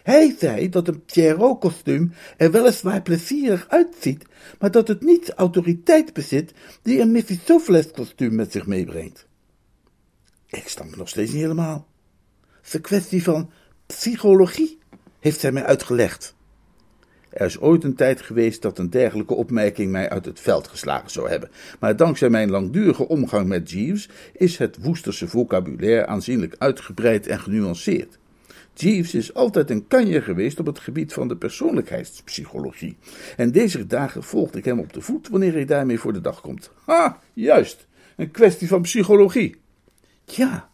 Hij 0.03 0.35
zei 0.39 0.69
dat 0.69 0.87
een 0.87 1.03
Pierrot-kostuum 1.05 2.11
er 2.37 2.51
weliswaar 2.51 3.01
plezierig 3.01 3.65
uitziet, 3.69 4.25
maar 4.59 4.71
dat 4.71 4.87
het 4.87 5.01
niet 5.01 5.33
autoriteit 5.33 6.13
bezit 6.13 6.53
die 6.81 6.99
een 6.99 7.11
Mephistopheles-kostuum 7.11 8.35
met 8.35 8.51
zich 8.51 8.67
meebrengt. 8.67 9.27
Ik 10.47 10.67
snap 10.67 10.95
nog 10.95 11.09
steeds 11.09 11.31
niet 11.31 11.41
helemaal. 11.41 11.87
Het 12.57 12.67
is 12.67 12.73
een 12.73 12.81
kwestie 12.81 13.23
van 13.23 13.51
psychologie, 13.85 14.79
heeft 15.19 15.41
hij 15.41 15.51
mij 15.51 15.63
uitgelegd. 15.63 16.35
Er 17.29 17.45
is 17.45 17.59
ooit 17.59 17.83
een 17.83 17.95
tijd 17.95 18.21
geweest 18.21 18.61
dat 18.61 18.77
een 18.77 18.89
dergelijke 18.89 19.33
opmerking 19.33 19.91
mij 19.91 20.09
uit 20.09 20.25
het 20.25 20.39
veld 20.39 20.67
geslagen 20.67 21.11
zou 21.11 21.29
hebben, 21.29 21.49
maar 21.79 21.95
dankzij 21.95 22.29
mijn 22.29 22.49
langdurige 22.49 23.07
omgang 23.07 23.47
met 23.47 23.71
Jeeves 23.71 24.09
is 24.33 24.57
het 24.57 24.77
Woesterse 24.81 25.27
vocabulaire 25.27 26.05
aanzienlijk 26.05 26.55
uitgebreid 26.57 27.27
en 27.27 27.39
genuanceerd. 27.39 28.19
Jeeves 28.81 29.13
is 29.13 29.33
altijd 29.33 29.69
een 29.69 29.87
kanje 29.87 30.21
geweest 30.21 30.59
op 30.59 30.65
het 30.65 30.79
gebied 30.79 31.13
van 31.13 31.27
de 31.27 31.37
persoonlijkheidspsychologie. 31.37 32.97
En 33.37 33.51
deze 33.51 33.87
dagen 33.87 34.23
volgde 34.23 34.57
ik 34.57 34.65
hem 34.65 34.79
op 34.79 34.93
de 34.93 35.01
voet 35.01 35.27
wanneer 35.27 35.53
hij 35.53 35.65
daarmee 35.65 35.99
voor 35.99 36.13
de 36.13 36.21
dag 36.21 36.41
komt. 36.41 36.71
Ha, 36.85 37.19
juist, 37.33 37.87
een 38.15 38.31
kwestie 38.31 38.67
van 38.67 38.81
psychologie. 38.81 39.55
Ja, 40.25 40.69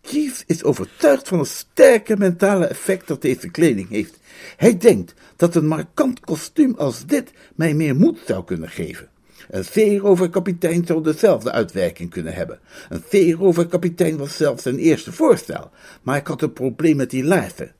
Jeeves 0.00 0.44
is 0.46 0.64
overtuigd 0.64 1.28
van 1.28 1.38
het 1.38 1.48
sterke 1.48 2.16
mentale 2.16 2.66
effect 2.66 3.06
dat 3.06 3.22
deze 3.22 3.50
kleding 3.50 3.88
heeft. 3.88 4.18
Hij 4.56 4.78
denkt 4.78 5.14
dat 5.36 5.54
een 5.54 5.66
markant 5.66 6.20
kostuum 6.20 6.74
als 6.74 7.06
dit 7.06 7.32
mij 7.54 7.74
meer 7.74 7.96
moed 7.96 8.18
zou 8.26 8.44
kunnen 8.44 8.68
geven. 8.68 9.08
Een 9.50 9.64
veeroverkapitein 9.64 10.86
zou 10.86 11.02
dezelfde 11.02 11.52
uitwerking 11.52 12.10
kunnen 12.10 12.34
hebben. 12.34 12.58
Een 12.88 13.02
veeroverkapitein 13.06 14.16
was 14.16 14.36
zelfs 14.36 14.62
zijn 14.62 14.78
eerste 14.78 15.12
voorstel, 15.12 15.70
maar 16.02 16.16
ik 16.16 16.26
had 16.26 16.42
een 16.42 16.52
probleem 16.52 16.96
met 16.96 17.10
die 17.10 17.24
laarzen. 17.24 17.74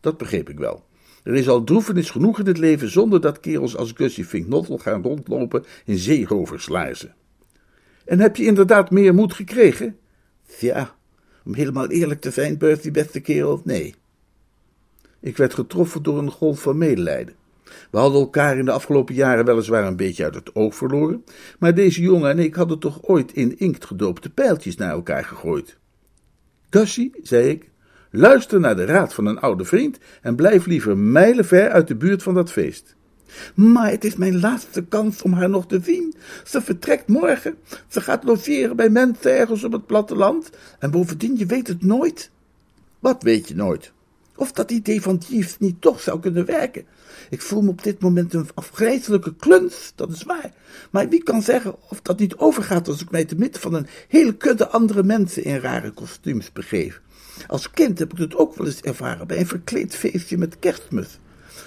Dat 0.00 0.16
begreep 0.16 0.48
ik 0.48 0.58
wel. 0.58 0.84
Er 1.22 1.34
is 1.34 1.48
al 1.48 1.64
droefenis 1.64 2.10
genoeg 2.10 2.38
in 2.38 2.46
het 2.46 2.58
leven 2.58 2.90
zonder 2.90 3.20
dat 3.20 3.40
kerels 3.40 3.76
als 3.76 3.92
Gussie 3.94 4.24
Fink 4.24 4.48
Nottel 4.48 4.78
gaan 4.78 5.02
rondlopen 5.02 5.64
in 5.84 5.98
zeeroverslaarzen. 5.98 7.14
En 8.04 8.20
heb 8.20 8.36
je 8.36 8.44
inderdaad 8.44 8.90
meer 8.90 9.14
moed 9.14 9.34
gekregen? 9.34 9.96
Ja, 10.58 10.94
om 11.44 11.54
helemaal 11.54 11.88
eerlijk 11.88 12.20
te 12.20 12.30
zijn, 12.30 12.58
Bertie, 12.58 12.90
beste 12.90 13.20
kerel, 13.20 13.60
nee. 13.64 13.94
Ik 15.20 15.36
werd 15.36 15.54
getroffen 15.54 16.02
door 16.02 16.18
een 16.18 16.30
golf 16.30 16.60
van 16.60 16.78
medelijden. 16.78 17.34
We 17.90 17.98
hadden 17.98 18.20
elkaar 18.20 18.58
in 18.58 18.64
de 18.64 18.70
afgelopen 18.70 19.14
jaren 19.14 19.44
weliswaar 19.44 19.86
een 19.86 19.96
beetje 19.96 20.24
uit 20.24 20.34
het 20.34 20.54
oog 20.54 20.74
verloren, 20.74 21.24
maar 21.58 21.74
deze 21.74 22.00
jongen 22.00 22.30
en 22.30 22.38
ik 22.38 22.54
hadden 22.54 22.78
toch 22.78 23.02
ooit 23.02 23.32
in 23.32 23.58
inkt 23.58 23.84
gedoopte 23.84 24.30
pijltjes 24.30 24.76
naar 24.76 24.90
elkaar 24.90 25.24
gegooid. 25.24 25.78
Gussie, 26.70 27.12
zei 27.22 27.48
ik, 27.48 27.70
luister 28.10 28.60
naar 28.60 28.76
de 28.76 28.84
raad 28.84 29.14
van 29.14 29.26
een 29.26 29.40
oude 29.40 29.64
vriend 29.64 29.98
en 30.22 30.34
blijf 30.34 30.66
liever 30.66 30.98
mijlenver 30.98 31.70
uit 31.70 31.88
de 31.88 31.96
buurt 31.96 32.22
van 32.22 32.34
dat 32.34 32.52
feest. 32.52 32.96
Maar 33.54 33.90
het 33.90 34.04
is 34.04 34.16
mijn 34.16 34.40
laatste 34.40 34.84
kans 34.84 35.22
om 35.22 35.32
haar 35.32 35.48
nog 35.48 35.66
te 35.66 35.80
zien. 35.82 36.14
Ze 36.44 36.60
vertrekt 36.60 37.08
morgen. 37.08 37.56
Ze 37.88 38.00
gaat 38.00 38.24
logeren 38.24 38.76
bij 38.76 38.88
mensen 38.88 39.36
ergens 39.36 39.64
op 39.64 39.72
het 39.72 39.86
platteland. 39.86 40.50
En 40.78 40.90
bovendien, 40.90 41.38
je 41.38 41.46
weet 41.46 41.66
het 41.66 41.84
nooit. 41.84 42.30
Wat 42.98 43.22
weet 43.22 43.48
je 43.48 43.54
nooit? 43.54 43.92
Of 44.36 44.52
dat 44.52 44.70
idee 44.70 45.02
van 45.02 45.22
Jeeves 45.28 45.58
niet 45.58 45.80
toch 45.80 46.00
zou 46.00 46.20
kunnen 46.20 46.44
werken. 46.44 46.84
Ik 47.30 47.42
voel 47.42 47.62
me 47.62 47.70
op 47.70 47.82
dit 47.82 48.00
moment 48.00 48.34
een 48.34 48.48
afgrijzelijke 48.54 49.34
kluns, 49.36 49.92
dat 49.94 50.10
is 50.10 50.22
waar. 50.22 50.52
Maar 50.90 51.08
wie 51.08 51.22
kan 51.22 51.42
zeggen 51.42 51.74
of 51.88 52.00
dat 52.00 52.18
niet 52.18 52.36
overgaat 52.36 52.88
als 52.88 53.02
ik 53.02 53.10
mij 53.10 53.24
te 53.24 53.36
midden 53.36 53.60
van 53.60 53.74
een 53.74 53.86
hele 54.08 54.36
kudde 54.36 54.68
andere 54.68 55.02
mensen 55.02 55.44
in 55.44 55.58
rare 55.58 55.90
kostuums 55.90 56.52
begeef. 56.52 57.00
Als 57.46 57.70
kind 57.70 57.98
heb 57.98 58.12
ik 58.12 58.18
het 58.18 58.36
ook 58.36 58.56
wel 58.56 58.66
eens 58.66 58.80
ervaren 58.80 59.26
bij 59.26 59.38
een 59.38 59.46
verkleed 59.46 59.94
feestje 59.94 60.38
met 60.38 60.58
kerstmis. 60.58 61.18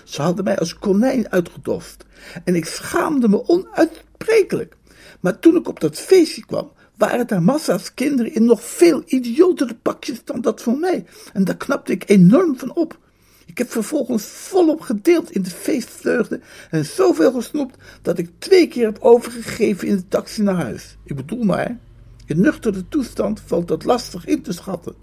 Ze 0.04 0.22
hadden 0.22 0.44
mij 0.44 0.58
als 0.58 0.78
konijn 0.80 1.32
uitgedoft 1.32 2.06
en 2.44 2.56
ik 2.56 2.66
schaamde 2.66 3.30
me 3.30 3.48
onuitsprekelijk. 3.48 4.76
Maar 5.20 5.40
toen 5.40 5.56
ik 5.56 5.68
op 5.68 5.80
dat 5.80 6.00
feestje 6.00 6.46
kwam, 6.46 6.72
waren 6.98 7.28
daar 7.28 7.44
massa's 7.44 7.94
kinderen 7.94 8.34
in 8.34 8.46
nog 8.46 8.64
veel 8.64 9.04
idiotere 9.06 9.76
pakjes 9.76 10.24
dan 10.24 10.42
dat 10.42 10.62
van 10.62 10.80
mij. 10.80 11.06
En 11.34 11.44
daar 11.44 11.58
knapte 11.58 11.92
ik 11.92 12.10
enorm 12.10 12.58
van 12.58 12.76
op. 12.76 13.00
Ik 13.46 13.58
heb 13.58 13.72
vervolgens 13.72 14.26
volop 14.26 14.82
gedeeld 14.82 15.32
in 15.32 15.42
de 15.42 15.50
feestvreugde 15.50 16.40
en 16.70 16.86
zoveel 16.86 17.32
gesnoept 17.32 17.78
dat 18.02 18.18
ik 18.18 18.30
twee 18.38 18.68
keer 18.68 18.86
heb 18.86 18.98
overgegeven 19.00 19.88
in 19.88 19.96
de 19.96 20.08
taxi 20.08 20.42
naar 20.42 20.56
huis. 20.56 20.98
Ik 21.04 21.16
bedoel 21.16 21.44
maar, 21.44 21.78
in 22.26 22.42
nuchtere 22.42 22.88
toestand 22.88 23.42
valt 23.46 23.68
dat 23.68 23.86
lastig 23.86 24.26
in 24.26 24.42
te 24.42 24.54
schatten. 24.54 24.96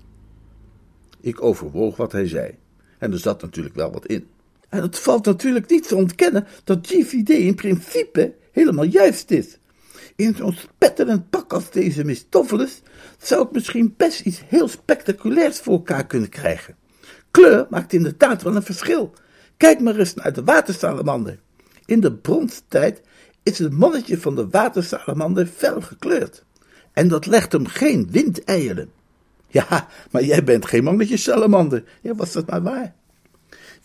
Ik 1.20 1.42
overwoog 1.42 1.96
wat 1.96 2.12
hij 2.12 2.28
zei. 2.28 2.54
En 2.98 3.12
er 3.12 3.18
zat 3.18 3.42
natuurlijk 3.42 3.74
wel 3.74 3.92
wat 3.92 4.06
in. 4.06 4.26
En 4.68 4.82
het 4.82 4.98
valt 4.98 5.24
natuurlijk 5.24 5.70
niet 5.70 5.88
te 5.88 5.96
ontkennen 5.96 6.46
dat 6.64 6.86
GVD 6.86 7.28
in 7.28 7.54
principe 7.54 8.34
helemaal 8.52 8.84
juist 8.84 9.30
is. 9.30 9.58
In 10.22 10.34
zo'n 10.34 10.52
spetterend 10.52 11.30
pak 11.30 11.52
als 11.52 11.70
deze 11.70 12.04
Mistopheles 12.04 12.82
zou 13.18 13.46
ik 13.46 13.52
misschien 13.52 13.94
best 13.96 14.20
iets 14.20 14.42
heel 14.46 14.68
spectaculairs 14.68 15.58
voor 15.58 15.72
elkaar 15.72 16.06
kunnen 16.06 16.28
krijgen. 16.28 16.76
Kleur 17.30 17.66
maakt 17.70 17.92
inderdaad 17.92 18.42
wel 18.42 18.56
een 18.56 18.62
verschil. 18.62 19.14
Kijk 19.56 19.80
maar 19.80 19.96
eens 19.96 20.14
naar 20.14 20.32
de 20.32 20.44
watersalamander. 20.44 21.38
In 21.84 22.00
de 22.00 22.12
bronstijd 22.12 23.00
is 23.42 23.58
het 23.58 23.72
mannetje 23.72 24.18
van 24.18 24.34
de 24.34 24.48
watersalamander 24.48 25.46
fel 25.46 25.80
gekleurd. 25.80 26.44
En 26.92 27.08
dat 27.08 27.26
legt 27.26 27.52
hem 27.52 27.66
geen 27.66 28.08
windeieren. 28.10 28.90
Ja, 29.46 29.88
maar 30.10 30.24
jij 30.24 30.44
bent 30.44 30.66
geen 30.66 30.84
mannetje 30.84 31.16
salamander. 31.16 31.84
Ja, 32.02 32.14
was 32.14 32.32
dat 32.32 32.50
maar 32.50 32.62
waar. 32.62 32.94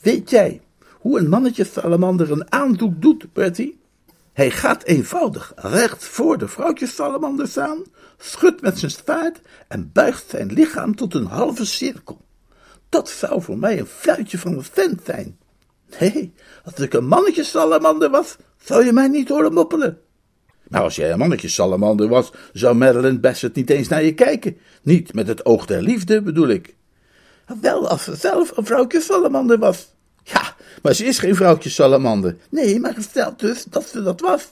Weet 0.01 0.29
jij 0.29 0.61
hoe 0.91 1.19
een 1.19 1.29
mannetje 1.29 1.63
salamander 1.63 2.31
een 2.31 2.51
aandoek 2.51 3.01
doet, 3.01 3.33
Bertie? 3.33 3.76
Hij 4.37 4.51
gaat 4.51 4.83
eenvoudig 4.83 5.53
recht 5.55 6.03
voor 6.03 6.37
de 6.37 6.47
vrouwtje 6.47 6.87
salamander 6.87 7.47
staan, 7.47 7.83
schudt 8.17 8.61
met 8.61 8.79
zijn 8.79 8.91
staart 8.91 9.41
en 9.67 9.89
buigt 9.93 10.29
zijn 10.29 10.53
lichaam 10.53 10.95
tot 10.95 11.13
een 11.13 11.25
halve 11.25 11.65
cirkel. 11.65 12.21
Dat 12.89 13.09
zou 13.09 13.41
voor 13.41 13.57
mij 13.57 13.79
een 13.79 13.85
fluitje 13.85 14.37
van 14.37 14.53
een 14.53 14.63
vent 14.63 15.01
zijn. 15.05 15.37
Nee, 15.99 16.33
als 16.63 16.73
ik 16.73 16.93
een 16.93 17.07
mannetje 17.07 17.43
salamander 17.43 18.09
was, 18.09 18.35
zou 18.63 18.85
je 18.85 18.93
mij 18.93 19.07
niet 19.07 19.29
horen 19.29 19.53
moppelen. 19.53 20.01
Maar 20.67 20.81
als 20.81 20.95
jij 20.95 21.11
een 21.11 21.19
mannetje 21.19 21.49
salamander 21.49 22.07
was, 22.07 22.31
zou 22.53 22.75
Madeline 22.75 23.19
Bassett 23.19 23.55
niet 23.55 23.69
eens 23.69 23.87
naar 23.87 24.03
je 24.03 24.13
kijken. 24.13 24.57
Niet 24.81 25.13
met 25.13 25.27
het 25.27 25.45
oog 25.45 25.65
der 25.65 25.81
liefde, 25.81 26.21
bedoel 26.21 26.47
ik. 26.47 26.75
Wel, 27.61 27.87
als 27.89 28.03
ze 28.03 28.15
zelf 28.15 28.57
een 28.57 28.65
vrouwtje 28.65 29.01
salamander 29.01 29.57
was. 29.57 29.95
Maar 30.87 30.95
ze 30.95 31.05
is 31.05 31.19
geen 31.19 31.35
vrouwtje 31.35 31.69
salamander. 31.69 32.37
Nee, 32.49 32.79
maar 32.79 32.93
gesteld 32.93 33.39
dus 33.39 33.63
dat 33.63 33.87
ze 33.87 34.03
dat 34.03 34.21
was. 34.21 34.47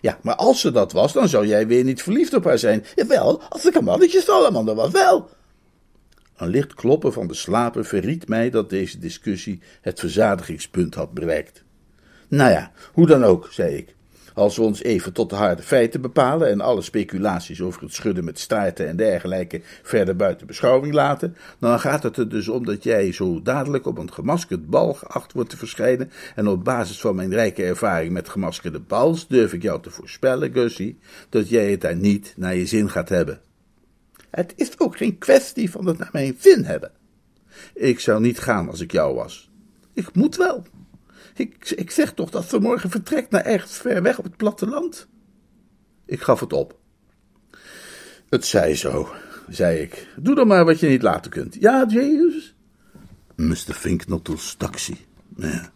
Ja, 0.00 0.18
maar 0.22 0.34
als 0.34 0.60
ze 0.60 0.70
dat 0.70 0.92
was, 0.92 1.12
dan 1.12 1.28
zou 1.28 1.46
jij 1.46 1.66
weer 1.66 1.84
niet 1.84 2.02
verliefd 2.02 2.34
op 2.34 2.44
haar 2.44 2.58
zijn. 2.58 2.84
Jawel, 2.94 3.42
als 3.48 3.66
ik 3.66 3.74
een 3.74 3.84
mannetje 3.84 4.20
salamander 4.20 4.74
was, 4.74 4.90
wel. 4.90 5.30
Een 6.36 6.48
licht 6.48 6.74
kloppen 6.74 7.12
van 7.12 7.26
de 7.26 7.34
slapen 7.34 7.84
verriet 7.84 8.28
mij 8.28 8.50
dat 8.50 8.70
deze 8.70 8.98
discussie 8.98 9.60
het 9.80 10.00
verzadigingspunt 10.00 10.94
had 10.94 11.12
bereikt. 11.12 11.64
Nou 12.28 12.50
ja, 12.50 12.72
hoe 12.92 13.06
dan 13.06 13.24
ook, 13.24 13.48
zei 13.50 13.76
ik. 13.76 13.94
Als 14.34 14.56
we 14.56 14.62
ons 14.62 14.82
even 14.82 15.12
tot 15.12 15.30
de 15.30 15.36
harde 15.36 15.62
feiten 15.62 16.00
bepalen 16.00 16.48
en 16.48 16.60
alle 16.60 16.82
speculaties 16.82 17.60
over 17.60 17.82
het 17.82 17.94
schudden 17.94 18.24
met 18.24 18.38
staarten 18.38 18.88
en 18.88 18.96
dergelijke 18.96 19.60
verder 19.82 20.16
buiten 20.16 20.46
beschouwing 20.46 20.94
laten, 20.94 21.36
dan 21.58 21.80
gaat 21.80 22.02
het 22.02 22.16
er 22.16 22.28
dus 22.28 22.48
om 22.48 22.64
dat 22.64 22.82
jij 22.82 23.12
zo 23.12 23.42
dadelijk 23.42 23.86
op 23.86 23.98
een 23.98 24.12
gemaskerd 24.12 24.66
bal 24.66 24.94
geacht 24.94 25.32
wordt 25.32 25.50
te 25.50 25.56
verschijnen. 25.56 26.10
En 26.34 26.48
op 26.48 26.64
basis 26.64 27.00
van 27.00 27.14
mijn 27.14 27.32
rijke 27.32 27.64
ervaring 27.64 28.12
met 28.12 28.28
gemaskerde 28.28 28.80
bals 28.80 29.28
durf 29.28 29.52
ik 29.52 29.62
jou 29.62 29.82
te 29.82 29.90
voorspellen, 29.90 30.52
Gussie, 30.52 30.98
dat 31.28 31.48
jij 31.48 31.70
het 31.70 31.80
daar 31.80 31.96
niet 31.96 32.34
naar 32.36 32.56
je 32.56 32.66
zin 32.66 32.90
gaat 32.90 33.08
hebben. 33.08 33.40
Het 34.30 34.52
is 34.56 34.78
ook 34.78 34.96
geen 34.96 35.18
kwestie 35.18 35.70
van 35.70 35.86
het 35.86 35.98
naar 35.98 36.10
mijn 36.12 36.36
zin 36.38 36.64
hebben. 36.64 36.90
Ik 37.74 38.00
zou 38.00 38.20
niet 38.20 38.38
gaan 38.38 38.68
als 38.68 38.80
ik 38.80 38.92
jou 38.92 39.14
was. 39.14 39.50
Ik 39.92 40.14
moet 40.14 40.36
wel. 40.36 40.62
Ik, 41.34 41.70
ik 41.70 41.90
zeg 41.90 42.12
toch 42.12 42.30
dat 42.30 42.48
ze 42.48 42.58
morgen 42.58 42.90
vertrekt 42.90 43.30
naar 43.30 43.44
ergens 43.44 43.76
ver 43.76 44.02
weg 44.02 44.18
op 44.18 44.24
het 44.24 44.36
platteland? 44.36 45.08
Ik 46.06 46.20
gaf 46.20 46.40
het 46.40 46.52
op. 46.52 46.78
Het 48.28 48.46
zij 48.46 48.74
zo, 48.74 49.08
zei 49.48 49.78
ik. 49.78 50.06
Doe 50.16 50.34
dan 50.34 50.46
maar 50.46 50.64
wat 50.64 50.80
je 50.80 50.88
niet 50.88 51.02
laten 51.02 51.30
kunt. 51.30 51.56
Ja, 51.60 51.84
James? 51.88 52.54
Mr. 53.34 53.74
Finknottle's 53.74 54.54
taxi. 54.54 55.06
Ja. 55.36 55.72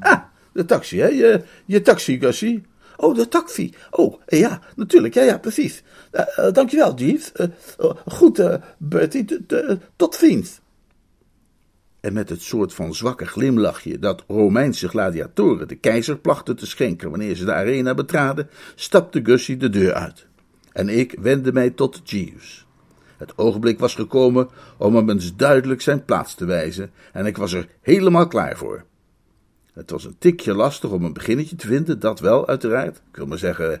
Ah, 0.00 0.22
de 0.52 0.64
taxi, 0.64 0.98
hè? 0.98 1.06
Je, 1.06 1.44
je 1.64 1.82
taxi, 1.82 2.18
Gussie. 2.18 2.64
Oh, 2.96 3.16
de 3.16 3.28
taxi. 3.28 3.74
Oh, 3.90 4.20
ja, 4.26 4.60
natuurlijk. 4.76 5.14
Ja, 5.14 5.22
ja, 5.22 5.38
precies. 5.38 5.82
Uh, 6.12 6.20
uh, 6.38 6.52
dankjewel, 6.52 6.94
Jeeves. 6.94 7.32
Uh, 7.36 7.90
goed, 8.06 8.58
Bertie. 8.78 9.46
Tot 9.96 10.14
ziens 10.14 10.60
en 12.04 12.12
met 12.12 12.28
het 12.28 12.42
soort 12.42 12.74
van 12.74 12.94
zwakke 12.94 13.26
glimlachje 13.26 13.98
dat 13.98 14.24
Romeinse 14.28 14.88
gladiatoren 14.88 15.68
de 15.68 15.74
keizer 15.74 16.16
plachten 16.16 16.56
te 16.56 16.66
schenken 16.66 17.10
wanneer 17.10 17.34
ze 17.36 17.44
de 17.44 17.52
arena 17.52 17.94
betraden, 17.94 18.48
stapte 18.74 19.20
Gussie 19.24 19.56
de 19.56 19.70
deur 19.70 19.92
uit. 19.92 20.26
En 20.72 20.88
ik 20.88 21.16
wendde 21.20 21.52
mij 21.52 21.70
tot 21.70 22.00
Jeeves. 22.04 22.66
Het 23.16 23.38
ogenblik 23.38 23.78
was 23.78 23.94
gekomen 23.94 24.48
om 24.76 24.96
hem 24.96 25.10
eens 25.10 25.36
duidelijk 25.36 25.80
zijn 25.80 26.04
plaats 26.04 26.34
te 26.34 26.44
wijzen, 26.44 26.90
en 27.12 27.26
ik 27.26 27.36
was 27.36 27.52
er 27.52 27.68
helemaal 27.80 28.26
klaar 28.26 28.56
voor. 28.56 28.84
Het 29.72 29.90
was 29.90 30.04
een 30.04 30.16
tikje 30.18 30.54
lastig 30.54 30.90
om 30.90 31.04
een 31.04 31.12
beginnetje 31.12 31.56
te 31.56 31.66
vinden, 31.66 32.00
dat 32.00 32.20
wel 32.20 32.48
uiteraard. 32.48 32.96
Ik 32.96 33.16
wil 33.16 33.26
maar 33.26 33.38
zeggen, 33.38 33.80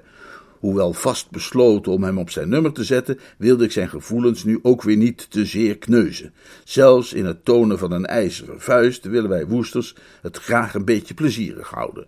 Hoewel 0.64 0.92
vast 0.92 1.30
besloten 1.30 1.92
om 1.92 2.02
hem 2.02 2.18
op 2.18 2.30
zijn 2.30 2.48
nummer 2.48 2.72
te 2.72 2.84
zetten, 2.84 3.18
wilde 3.38 3.64
ik 3.64 3.72
zijn 3.72 3.88
gevoelens 3.88 4.44
nu 4.44 4.58
ook 4.62 4.82
weer 4.82 4.96
niet 4.96 5.30
te 5.30 5.44
zeer 5.44 5.78
kneuzen. 5.78 6.32
Zelfs 6.64 7.12
in 7.12 7.24
het 7.24 7.44
tonen 7.44 7.78
van 7.78 7.92
een 7.92 8.06
ijzeren 8.06 8.60
vuist 8.60 9.04
willen 9.04 9.30
wij 9.30 9.46
woesters 9.46 9.94
het 10.22 10.36
graag 10.36 10.74
een 10.74 10.84
beetje 10.84 11.14
plezierig 11.14 11.70
houden. 11.70 12.06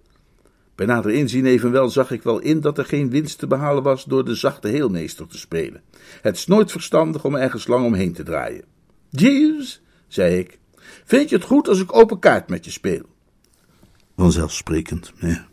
Bij 0.75 0.87
nader 0.87 1.11
inzien 1.11 1.47
evenwel 1.47 1.89
zag 1.89 2.11
ik 2.11 2.23
wel 2.23 2.39
in 2.39 2.61
dat 2.61 2.79
er 2.79 2.85
geen 2.85 3.11
winst 3.11 3.39
te 3.39 3.47
behalen 3.47 3.83
was 3.83 4.05
door 4.05 4.25
de 4.25 4.35
zachte 4.35 4.69
heelmeester 4.69 5.27
te 5.27 5.39
spelen. 5.39 5.83
Het 6.23 6.37
is 6.37 6.47
nooit 6.47 6.71
verstandig 6.71 7.25
om 7.25 7.35
ergens 7.35 7.67
lang 7.67 7.85
omheen 7.85 8.13
te 8.13 8.23
draaien. 8.23 8.65
Jeeves, 9.11 9.83
zei 10.09 10.39
ik, 10.39 10.59
vind 11.05 11.29
je 11.29 11.37
het 11.37 11.45
goed 11.45 11.69
als 11.69 11.81
ik 11.81 11.97
open 11.97 12.19
kaart 12.19 12.49
met 12.49 12.65
je 12.65 12.71
speel? 12.71 13.05
Vanzelfsprekend, 14.17 15.13
ja. 15.19 15.47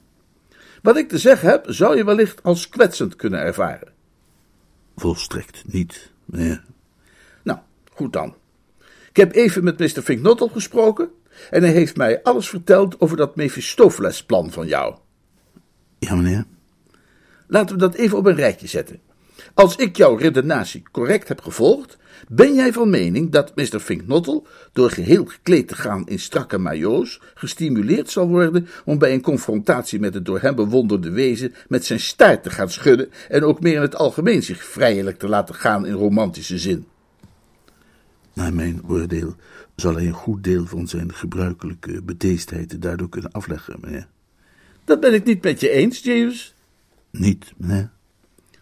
Wat 0.84 0.98
ik 0.98 1.10
te 1.10 1.18
zeggen 1.18 1.50
heb, 1.50 1.66
zou 1.68 1.98
je 1.98 2.06
wellicht 2.06 2.44
als 2.44 2.70
kwetsend 2.70 3.16
kunnen 3.16 3.40
ervaren. 3.40 3.94
Volstrekt 4.96 5.64
niet, 5.66 6.12
meneer. 6.26 6.64
Nou, 7.44 7.60
goed 7.92 8.14
dan. 8.14 8.36
Ik 9.10 9.16
heb 9.16 9.36
even 9.36 9.64
met 9.64 9.80
Mr. 9.80 10.02
Finknottel 10.02 10.48
gesproken 10.48 11.10
en 11.50 11.64
hij 11.64 11.72
heeft 11.72 11.98
mij 11.98 12.24
alles 12.24 12.50
verteld 12.50 13.00
over 13.00 13.18
dat 13.18 13.36
Mephistopheles-plan 13.36 14.52
van 14.52 14.68
jou. 14.68 14.98
Ja, 16.00 16.16
meneer. 16.16 16.46
Laten 17.48 17.76
we 17.76 17.82
dat 17.82 17.96
even 17.96 18.18
op 18.18 18.26
een 18.26 18.36
rijtje 18.36 18.68
zetten. 18.68 19.00
Als 19.54 19.76
ik 19.76 19.98
jouw 19.98 20.16
redenatie 20.16 20.84
correct 20.92 21.28
heb 21.28 21.42
gevolgd, 21.42 21.98
ben 22.28 22.54
jij 22.54 22.74
van 22.74 22.90
mening 22.90 23.32
dat 23.32 23.56
Mr. 23.56 23.80
Finknottel, 23.80 24.48
door 24.72 24.90
geheel 24.90 25.26
gekleed 25.26 25.68
te 25.68 25.76
gaan 25.76 26.08
in 26.08 26.20
strakke 26.20 26.58
majo's, 26.58 27.22
gestimuleerd 27.34 28.10
zal 28.10 28.28
worden 28.28 28.68
om 28.86 28.98
bij 28.98 29.14
een 29.14 29.22
confrontatie 29.22 30.00
met 30.00 30.14
het 30.14 30.26
door 30.26 30.40
hem 30.40 30.56
bewonderde 30.56 31.12
wezen 31.12 31.54
met 31.68 31.86
zijn 31.86 32.00
staart 32.00 32.44
te 32.44 32.50
gaan 32.50 32.70
schudden 32.70 33.10
en 33.30 33.44
ook 33.44 33.62
meer 33.62 33.76
in 33.76 33.82
het 33.82 33.96
algemeen 33.96 34.44
zich 34.44 34.64
vrijelijk 34.64 35.20
te 35.20 35.28
laten 35.28 35.56
gaan 35.56 35.86
in 35.86 35.94
romantische 35.94 36.58
zin? 36.58 36.86
Naar 38.34 38.54
mijn 38.54 38.82
oordeel 38.88 39.36
zal 39.76 39.96
hij 39.96 40.06
een 40.06 40.14
goed 40.14 40.44
deel 40.44 40.66
van 40.66 40.88
zijn 40.88 41.14
gebruikelijke 41.14 42.02
bedeesdheid 42.02 42.82
daardoor 42.82 43.10
kunnen 43.10 43.32
afleggen, 43.32 43.78
meneer. 43.82 44.08
Dat 44.86 45.00
ben 45.00 45.14
ik 45.14 45.24
niet 45.24 45.44
met 45.44 45.60
je 45.60 45.70
eens, 45.70 46.00
James. 46.00 46.56
Niet, 47.12 47.54
meneer? 47.58 47.92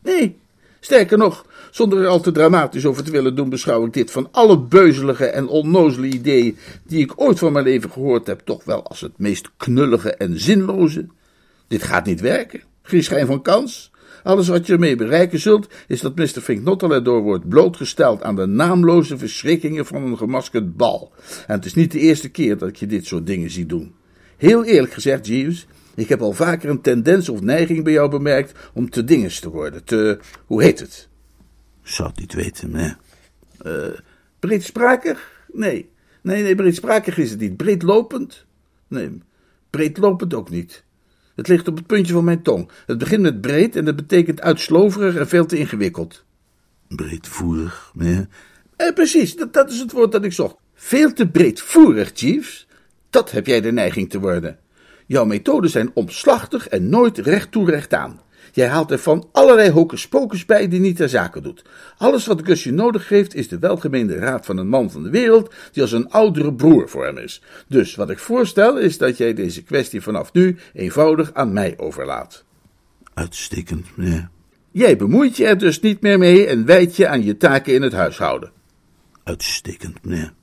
Nee, 0.02 0.40
sterker 0.82 1.18
nog, 1.18 1.46
zonder 1.72 2.02
er 2.02 2.08
al 2.08 2.20
te 2.20 2.32
dramatisch 2.32 2.86
over 2.86 3.04
te 3.04 3.12
willen 3.12 3.36
doen, 3.36 3.50
beschouw 3.50 3.86
ik 3.86 3.94
dit 3.94 4.12
van 4.12 4.28
alle 4.32 4.60
beuzelige 4.60 5.26
en 5.26 5.48
onnozele 5.48 6.08
ideeën 6.08 6.58
die 6.84 7.00
ik 7.00 7.14
ooit 7.16 7.40
van 7.40 7.52
mijn 7.52 7.66
leven 7.66 7.92
gehoord 7.92 8.28
heb, 8.28 8.42
toch 8.46 8.64
wel 8.64 8.88
als 8.88 9.02
het 9.02 9.18
meest 9.18 9.52
knullige 9.58 10.14
en 10.14 10.40
zinloze. 10.40 11.08
Dit 11.68 11.84
gaat 11.84 12.06
niet 12.06 12.22
werken. 12.22 12.62
Geen 12.82 13.04
schijn 13.04 13.26
van 13.26 13.42
kans. 13.42 13.92
Alles 14.24 14.48
wat 14.48 14.68
je 14.68 14.74
ermee 14.74 14.96
bereiken 14.96 15.40
zult, 15.40 15.68
is 15.88 16.02
dat 16.02 16.16
Mr. 16.16 16.26
Finknottel 16.26 16.94
erdoor 16.94 17.22
wordt 17.22 17.50
blootgesteld 17.50 18.24
aan 18.24 18.36
de 18.36 18.46
naamloze 18.46 19.18
verschrikkingen 19.18 19.86
van 19.86 20.04
een 20.04 20.18
gemaskerd 20.18 20.78
bal. 20.78 21.12
En 21.48 21.56
het 21.56 21.66
is 21.66 21.74
niet 21.74 21.92
de 21.92 22.00
eerste 22.00 22.30
keer 22.30 22.58
dat 22.58 22.70
ik 22.70 22.76
je 22.76 22.86
dit 22.86 23.06
soort 23.06 23.26
dingen 23.28 23.50
zie 23.50 23.66
doen. 23.66 23.94
Heel 24.38 24.64
eerlijk 24.64 24.94
gezegd, 24.94 25.28
Jeeves, 25.28 25.68
ik 25.96 26.10
heb 26.10 26.22
al 26.22 26.34
vaker 26.34 26.70
een 26.70 26.82
tendens 26.82 27.30
of 27.30 27.42
neiging 27.42 27.84
bij 27.84 27.94
jou 27.94 28.10
bemerkt 28.10 28.60
om 28.74 28.90
te 28.90 29.04
dinges 29.04 29.40
te 29.40 29.50
worden. 29.50 29.84
Te, 29.84 30.20
hoe 30.46 30.64
heet 30.64 30.80
het? 30.80 31.10
zou 31.84 32.10
het 32.10 32.20
niet 32.20 32.34
weten, 32.34 32.74
hè? 32.74 32.92
Uh, 33.66 33.98
breedsprakig? 34.40 35.46
Nee. 35.52 35.90
Nee, 36.22 36.44
nee, 36.44 36.56
breedsprakig 36.56 37.18
is 37.18 37.30
het 37.30 37.40
niet. 37.40 37.58
Breedlopend? 37.58 38.46
Nee, 38.88 39.22
breedlopend 39.70 40.34
ook 40.34 40.50
niet. 40.50 40.84
Het 41.36 41.48
ligt 41.48 41.68
op 41.68 41.76
het 41.76 41.88
puntje 41.88 42.14
van 42.14 42.24
mijn 42.24 42.42
tong. 42.42 42.70
Het 42.86 42.98
begint 42.98 43.22
met 43.22 43.42
breed 43.42 43.76
en 43.76 43.86
dat 43.86 43.96
betekent 43.96 44.42
uitsloverig 44.42 45.16
en 45.16 45.28
veel 45.28 45.46
te 45.46 45.58
ingewikkeld. 45.58 46.26
Breedvoerig, 46.88 47.92
nee. 47.94 48.28
Eh, 48.76 48.94
precies, 48.94 49.36
dat, 49.36 49.54
dat 49.54 49.72
is 49.72 49.80
het 49.80 49.92
woord 49.92 50.12
dat 50.12 50.24
ik 50.24 50.34
zocht. 50.34 50.56
Veel 50.74 51.14
te 51.14 51.30
breedvoerig, 51.30 52.12
Chiefs. 52.14 52.68
Dat 53.10 53.32
heb 53.32 53.46
jij 53.46 53.62
de 53.62 53.72
neiging 53.72 54.10
te 54.10 54.20
worden. 54.20 54.60
Jouw 55.08 55.26
methoden 55.26 55.70
zijn 55.70 55.92
omslachtig 55.94 56.68
en 56.68 56.90
nooit 56.90 57.18
recht 57.18 57.52
toe 57.52 57.70
recht 57.70 57.94
aan. 57.94 58.20
Jij 58.52 58.68
haalt 58.68 58.92
er 58.92 59.00
van 59.00 59.30
allerlei 59.32 59.70
hocus 59.70 60.46
bij 60.46 60.68
die 60.68 60.80
niet 60.80 60.96
ter 60.96 61.10
zake 61.10 61.42
doet. 61.42 61.64
Alles 61.98 62.26
wat 62.26 62.42
Gusje 62.46 62.72
nodig 62.72 63.10
heeft 63.10 63.36
is 63.36 63.48
de 63.48 63.60
welgemeende 63.60 64.16
raad 64.16 64.46
van 64.46 64.58
een 64.58 64.68
man 64.68 64.92
van 64.92 65.04
de 65.04 65.10
wereld 65.10 65.54
die 65.72 65.82
als 65.82 65.92
een 65.92 66.10
oudere 66.10 66.54
broer 66.54 66.90
voor 66.90 67.06
hem 67.06 67.18
is. 67.18 67.42
Dus 67.68 67.96
wat 67.96 68.10
ik 68.10 68.20
voorstel 68.20 68.78
is 68.78 68.98
dat 68.98 69.18
jij 69.18 69.34
deze 69.34 69.64
kwestie 69.64 70.02
vanaf 70.02 70.34
nu 70.34 70.58
eenvoudig 70.74 71.34
aan 71.34 71.54
mij 71.54 71.74
overlaat. 71.78 72.44
Uitstekend, 73.14 73.98
meneer. 73.98 74.30
Jij 74.72 74.98
bemoeit 74.98 75.38
je 75.38 75.46
er 75.46 75.58
dus 75.58 75.80
niet 75.80 76.02
meer 76.02 76.18
mee 76.18 76.48
en 76.48 76.66
wijdt 76.66 76.96
je 76.96 77.08
aan 77.08 77.24
je 77.24 77.38
taken 77.38 77.74
in 77.74 77.82
het 77.82 77.94
huishouden. 77.94 78.52
Uitstekend, 79.24 80.06
meneer. 80.06 80.34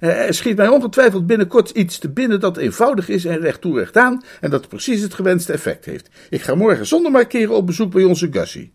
Eh, 0.00 0.26
er 0.26 0.34
schiet 0.34 0.56
mij 0.56 0.68
ongetwijfeld 0.68 1.26
binnenkort 1.26 1.70
iets 1.70 1.98
te 1.98 2.10
binnen 2.10 2.40
dat 2.40 2.56
eenvoudig 2.56 3.08
is 3.08 3.24
en 3.24 3.40
recht 3.40 3.60
toe 3.60 3.78
recht 3.78 3.96
aan 3.96 4.22
en 4.40 4.50
dat 4.50 4.68
precies 4.68 5.00
het 5.00 5.14
gewenste 5.14 5.52
effect 5.52 5.84
heeft. 5.84 6.08
Ik 6.30 6.42
ga 6.42 6.54
morgen 6.54 6.86
zonder 6.86 7.10
markeren 7.10 7.54
op 7.54 7.66
bezoek 7.66 7.92
bij 7.92 8.04
onze 8.04 8.28
Gussie. 8.30 8.72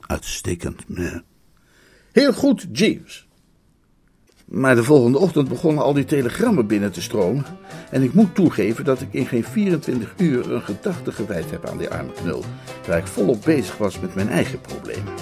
Uitstekend, 0.00 0.88
meneer. 0.88 1.22
Heel 2.12 2.32
goed, 2.32 2.66
James. 2.72 3.28
Maar 4.44 4.74
de 4.74 4.84
volgende 4.84 5.18
ochtend 5.18 5.48
begonnen 5.48 5.84
al 5.84 5.92
die 5.92 6.04
telegrammen 6.04 6.66
binnen 6.66 6.92
te 6.92 7.02
stromen. 7.02 7.44
En 7.90 8.02
ik 8.02 8.12
moet 8.12 8.34
toegeven 8.34 8.84
dat 8.84 9.00
ik 9.00 9.08
in 9.10 9.26
geen 9.26 9.44
24 9.44 10.14
uur 10.16 10.52
een 10.52 10.62
gedachte 10.62 11.12
gewijd 11.12 11.50
heb 11.50 11.68
aan 11.68 11.78
die 11.78 11.90
arme 11.90 12.12
knul. 12.12 12.44
Waar 12.86 12.98
ik 12.98 13.06
volop 13.06 13.42
bezig 13.44 13.76
was 13.76 14.00
met 14.00 14.14
mijn 14.14 14.28
eigen 14.28 14.60
problemen. 14.60 15.12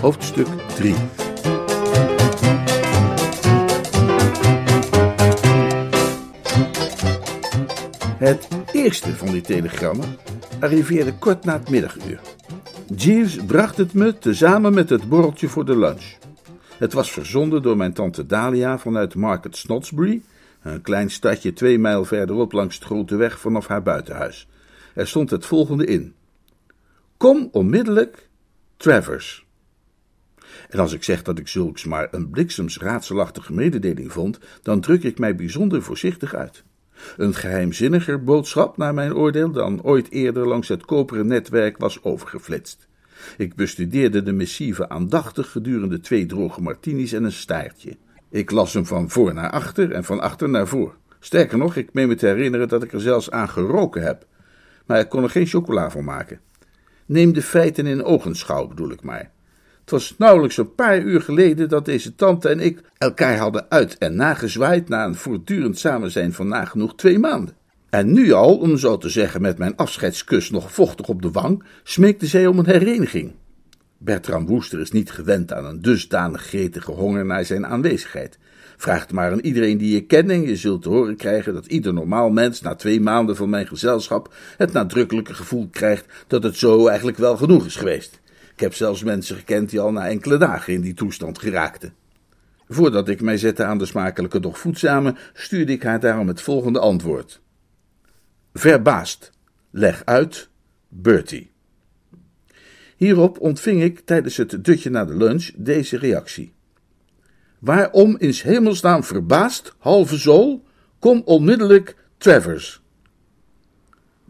Hoofdstuk 0.00 0.46
3 0.74 0.94
Het 8.18 8.48
eerste 8.72 9.16
van 9.16 9.28
die 9.28 9.40
telegrammen 9.40 10.16
arriveerde 10.60 11.14
kort 11.14 11.44
na 11.44 11.52
het 11.52 11.70
middaguur. 11.70 12.20
Jeeves 12.96 13.36
bracht 13.44 13.76
het 13.76 13.94
me 13.94 14.18
tezamen 14.18 14.74
met 14.74 14.90
het 14.90 15.08
borreltje 15.08 15.48
voor 15.48 15.64
de 15.64 15.78
lunch. 15.78 16.16
Het 16.78 16.92
was 16.92 17.12
verzonden 17.12 17.62
door 17.62 17.76
mijn 17.76 17.92
tante 17.92 18.26
Dalia 18.26 18.78
vanuit 18.78 19.14
Market 19.14 19.56
Snodsbury, 19.56 20.22
een 20.62 20.82
klein 20.82 21.10
stadje 21.10 21.52
twee 21.52 21.78
mijl 21.78 22.04
verderop 22.04 22.52
langs 22.52 22.78
de 22.78 22.84
grote 22.84 23.16
weg 23.16 23.40
vanaf 23.40 23.66
haar 23.66 23.82
buitenhuis. 23.82 24.48
Er 24.94 25.08
stond 25.08 25.30
het 25.30 25.46
volgende 25.46 25.86
in: 25.86 26.14
Kom 27.16 27.48
onmiddellijk, 27.52 28.28
Travers. 28.76 29.48
En 30.70 30.78
als 30.78 30.92
ik 30.92 31.02
zeg 31.02 31.22
dat 31.22 31.38
ik 31.38 31.48
zulks 31.48 31.84
maar 31.84 32.08
een 32.10 32.30
bliksemsraadselachtige 32.30 33.52
mededeling 33.52 34.12
vond, 34.12 34.38
dan 34.62 34.80
druk 34.80 35.02
ik 35.02 35.18
mij 35.18 35.36
bijzonder 35.36 35.82
voorzichtig 35.82 36.34
uit. 36.34 36.64
Een 37.16 37.34
geheimzinniger 37.34 38.24
boodschap, 38.24 38.76
naar 38.76 38.94
mijn 38.94 39.14
oordeel, 39.14 39.50
dan 39.50 39.82
ooit 39.82 40.10
eerder 40.10 40.48
langs 40.48 40.68
het 40.68 40.84
koperen 40.84 41.26
netwerk 41.26 41.78
was 41.78 42.02
overgeflitst. 42.02 42.88
Ik 43.36 43.54
bestudeerde 43.54 44.22
de 44.22 44.32
missieve 44.32 44.88
aandachtig 44.88 45.50
gedurende 45.50 46.00
twee 46.00 46.26
droge 46.26 46.60
martinis 46.60 47.12
en 47.12 47.24
een 47.24 47.32
staartje. 47.32 47.96
Ik 48.28 48.50
las 48.50 48.72
hem 48.72 48.86
van 48.86 49.10
voor 49.10 49.34
naar 49.34 49.50
achter 49.50 49.92
en 49.92 50.04
van 50.04 50.20
achter 50.20 50.48
naar 50.48 50.68
voor. 50.68 50.96
Sterker 51.20 51.58
nog, 51.58 51.76
ik 51.76 51.92
meen 51.92 52.08
me 52.08 52.14
te 52.14 52.26
herinneren 52.26 52.68
dat 52.68 52.82
ik 52.82 52.92
er 52.92 53.00
zelfs 53.00 53.30
aan 53.30 53.48
geroken 53.48 54.02
heb. 54.02 54.26
Maar 54.86 55.00
ik 55.00 55.08
kon 55.08 55.22
er 55.22 55.30
geen 55.30 55.46
chocola 55.46 55.90
van 55.90 56.04
maken. 56.04 56.40
Neem 57.06 57.32
de 57.32 57.42
feiten 57.42 57.86
in 57.86 58.04
ogenschouw, 58.04 58.66
bedoel 58.66 58.90
ik 58.90 59.02
maar. 59.02 59.30
Het 59.90 59.98
was 59.98 60.14
nauwelijks 60.18 60.56
een 60.56 60.74
paar 60.74 61.00
uur 61.00 61.20
geleden 61.20 61.68
dat 61.68 61.84
deze 61.84 62.14
tante 62.14 62.48
en 62.48 62.60
ik 62.60 62.80
elkaar 62.98 63.36
hadden 63.36 63.66
uit 63.68 63.98
en 63.98 64.16
nagezwaaid 64.16 64.88
na 64.88 65.04
een 65.04 65.14
voortdurend 65.14 65.78
samenzijn 65.78 66.32
van 66.32 66.48
nagenoeg 66.48 66.94
twee 66.94 67.18
maanden. 67.18 67.56
En 67.88 68.12
nu 68.12 68.32
al, 68.32 68.56
om 68.58 68.76
zo 68.76 68.98
te 68.98 69.08
zeggen 69.08 69.40
met 69.40 69.58
mijn 69.58 69.76
afscheidskus 69.76 70.50
nog 70.50 70.72
vochtig 70.72 71.08
op 71.08 71.22
de 71.22 71.30
wang, 71.30 71.64
smeekte 71.82 72.26
zij 72.26 72.46
om 72.46 72.58
een 72.58 72.66
hereniging. 72.66 73.32
Bertram 73.98 74.46
Woester 74.46 74.80
is 74.80 74.90
niet 74.90 75.10
gewend 75.10 75.52
aan 75.52 75.64
een 75.64 75.82
dusdanig 75.82 76.42
gretige 76.42 76.90
honger 76.90 77.24
naar 77.26 77.44
zijn 77.44 77.66
aanwezigheid. 77.66 78.38
Vraag 78.76 79.00
het 79.00 79.12
maar 79.12 79.32
aan 79.32 79.38
iedereen 79.40 79.78
die 79.78 79.94
je 79.94 80.06
kent 80.06 80.30
en 80.30 80.42
je 80.42 80.56
zult 80.56 80.82
te 80.82 80.88
horen 80.88 81.16
krijgen 81.16 81.54
dat 81.54 81.66
ieder 81.66 81.92
normaal 81.92 82.30
mens 82.30 82.60
na 82.60 82.74
twee 82.74 83.00
maanden 83.00 83.36
van 83.36 83.50
mijn 83.50 83.66
gezelschap 83.66 84.34
het 84.56 84.72
nadrukkelijke 84.72 85.34
gevoel 85.34 85.68
krijgt 85.70 86.06
dat 86.26 86.42
het 86.42 86.56
zo 86.56 86.86
eigenlijk 86.86 87.18
wel 87.18 87.36
genoeg 87.36 87.66
is 87.66 87.76
geweest. 87.76 88.19
Ik 88.60 88.66
heb 88.66 88.74
zelfs 88.74 89.02
mensen 89.02 89.36
gekend 89.36 89.70
die 89.70 89.80
al 89.80 89.92
na 89.92 90.08
enkele 90.08 90.36
dagen 90.36 90.72
in 90.72 90.80
die 90.80 90.94
toestand 90.94 91.38
geraakten. 91.38 91.94
Voordat 92.68 93.08
ik 93.08 93.20
mij 93.20 93.36
zette 93.36 93.64
aan 93.64 93.78
de 93.78 93.86
smakelijke 93.86 94.40
doch 94.40 94.58
voedzame, 94.58 95.14
stuurde 95.32 95.72
ik 95.72 95.82
haar 95.82 96.00
daarom 96.00 96.28
het 96.28 96.40
volgende 96.40 96.78
antwoord. 96.78 97.40
Verbaasd. 98.52 99.30
Leg 99.70 100.02
uit. 100.04 100.48
Bertie. 100.88 101.50
Hierop 102.96 103.38
ontving 103.38 103.82
ik 103.82 104.00
tijdens 104.00 104.36
het 104.36 104.64
dutje 104.64 104.90
na 104.90 105.04
de 105.04 105.16
lunch 105.16 105.50
deze 105.56 105.98
reactie. 105.98 106.52
Waarom 107.58 108.16
in 108.18 108.34
hemelsnaam 108.42 109.04
verbaasd, 109.04 109.74
halve 109.78 110.16
zool? 110.16 110.64
Kom 110.98 111.22
onmiddellijk, 111.24 111.96
Travers. 112.18 112.79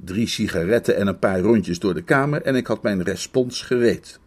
Drie 0.04 0.28
sigaretten 0.28 0.96
en 0.96 1.06
een 1.06 1.18
paar 1.18 1.40
rondjes 1.40 1.78
door 1.78 1.94
de 1.94 2.02
kamer 2.02 2.42
en 2.42 2.54
ik 2.54 2.66
had 2.66 2.82
mijn 2.82 3.02
respons 3.02 3.62
gereed. 3.62 4.18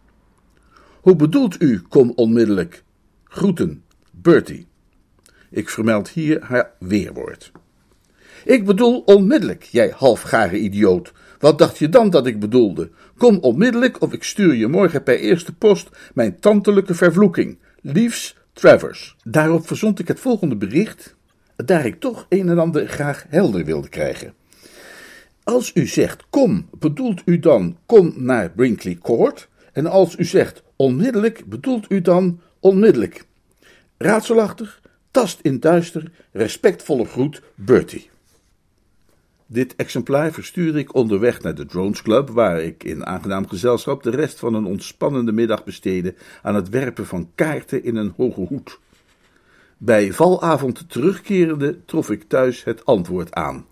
Hoe 1.00 1.16
bedoelt 1.16 1.62
u, 1.62 1.82
kom 1.88 2.12
onmiddellijk? 2.14 2.82
Groeten, 3.24 3.82
Bertie. 4.10 4.66
Ik 5.50 5.68
vermeld 5.68 6.08
hier 6.08 6.42
haar 6.42 6.70
weerwoord. 6.78 7.52
Ik 8.44 8.64
bedoel 8.64 9.00
onmiddellijk, 9.00 9.62
jij 9.62 9.92
halfgare 9.96 10.58
idioot. 10.58 11.12
Wat 11.38 11.58
dacht 11.58 11.78
je 11.78 11.88
dan 11.88 12.10
dat 12.10 12.26
ik 12.26 12.40
bedoelde? 12.40 12.90
Kom 13.16 13.38
onmiddellijk 13.38 14.02
of 14.02 14.12
ik 14.12 14.24
stuur 14.24 14.54
je 14.54 14.66
morgen 14.66 15.02
per 15.02 15.18
eerste 15.18 15.54
post 15.54 15.88
mijn 16.14 16.40
tantelijke 16.40 16.94
vervloeking. 16.94 17.58
Liefs, 17.80 18.36
Travers. 18.52 19.16
Daarop 19.24 19.66
verzond 19.66 19.98
ik 19.98 20.08
het 20.08 20.20
volgende 20.20 20.56
bericht, 20.56 21.14
daar 21.56 21.86
ik 21.86 22.00
toch 22.00 22.26
een 22.28 22.48
en 22.48 22.58
ander 22.58 22.88
graag 22.88 23.24
helder 23.28 23.64
wilde 23.64 23.88
krijgen. 23.88 24.34
Als 25.44 25.70
u 25.74 25.86
zegt 25.86 26.24
kom, 26.30 26.68
bedoelt 26.78 27.22
u 27.24 27.38
dan 27.38 27.76
kom 27.86 28.12
naar 28.16 28.50
Brinkley 28.50 28.98
Court? 29.02 29.48
En 29.72 29.86
als 29.86 30.18
u 30.18 30.24
zegt 30.24 30.62
onmiddellijk, 30.76 31.44
bedoelt 31.46 31.86
u 31.88 32.00
dan 32.00 32.40
onmiddellijk? 32.60 33.24
Raadselachtig, 33.96 34.80
tast 35.10 35.40
in 35.40 35.60
duister, 35.60 36.10
respectvolle 36.32 37.04
groet, 37.04 37.42
Bertie. 37.54 38.10
Dit 39.46 39.76
exemplaar 39.76 40.32
verstuurde 40.32 40.78
ik 40.78 40.94
onderweg 40.94 41.42
naar 41.42 41.54
de 41.54 41.66
Drones 41.66 42.02
Club, 42.02 42.28
waar 42.28 42.62
ik 42.62 42.84
in 42.84 43.06
aangenaam 43.06 43.48
gezelschap 43.48 44.02
de 44.02 44.10
rest 44.10 44.38
van 44.38 44.54
een 44.54 44.64
ontspannende 44.64 45.32
middag 45.32 45.64
besteedde 45.64 46.14
aan 46.42 46.54
het 46.54 46.68
werpen 46.68 47.06
van 47.06 47.30
kaarten 47.34 47.84
in 47.84 47.96
een 47.96 48.12
hoge 48.16 48.40
hoed. 48.40 48.78
Bij 49.76 50.12
valavond 50.12 50.90
terugkerende 50.90 51.84
trof 51.84 52.10
ik 52.10 52.22
thuis 52.28 52.64
het 52.64 52.84
antwoord 52.84 53.32
aan. 53.32 53.66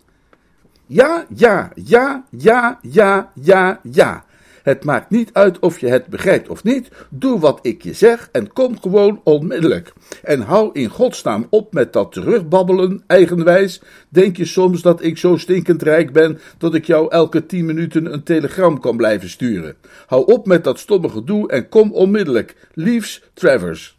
Ja, 0.85 1.25
ja, 1.35 1.71
ja, 1.75 2.25
ja, 2.29 2.79
ja, 2.81 3.31
ja, 3.33 3.79
ja. 3.83 4.25
Het 4.63 4.83
maakt 4.83 5.09
niet 5.09 5.29
uit 5.33 5.59
of 5.59 5.79
je 5.79 5.87
het 5.87 6.07
begrijpt 6.07 6.49
of 6.49 6.63
niet. 6.63 6.89
Doe 7.09 7.39
wat 7.39 7.59
ik 7.61 7.83
je 7.83 7.93
zeg 7.93 8.29
en 8.31 8.53
kom 8.53 8.79
gewoon 8.79 9.21
onmiddellijk. 9.23 9.93
En 10.23 10.41
hou 10.41 10.69
in 10.73 10.89
godsnaam 10.89 11.47
op 11.49 11.73
met 11.73 11.93
dat 11.93 12.11
terugbabbelen, 12.11 13.03
eigenwijs. 13.07 13.81
Denk 14.09 14.37
je 14.37 14.45
soms 14.45 14.81
dat 14.81 15.03
ik 15.03 15.17
zo 15.17 15.37
stinkend 15.37 15.81
rijk 15.81 16.13
ben 16.13 16.39
dat 16.57 16.75
ik 16.75 16.85
jou 16.85 17.11
elke 17.11 17.45
tien 17.45 17.65
minuten 17.65 18.13
een 18.13 18.23
telegram 18.23 18.79
kan 18.79 18.97
blijven 18.97 19.29
sturen? 19.29 19.75
Hou 20.05 20.25
op 20.25 20.45
met 20.45 20.63
dat 20.63 20.79
stomme 20.79 21.09
gedoe 21.09 21.49
en 21.49 21.69
kom 21.69 21.91
onmiddellijk. 21.91 22.55
Liefs, 22.73 23.23
Travers. 23.33 23.97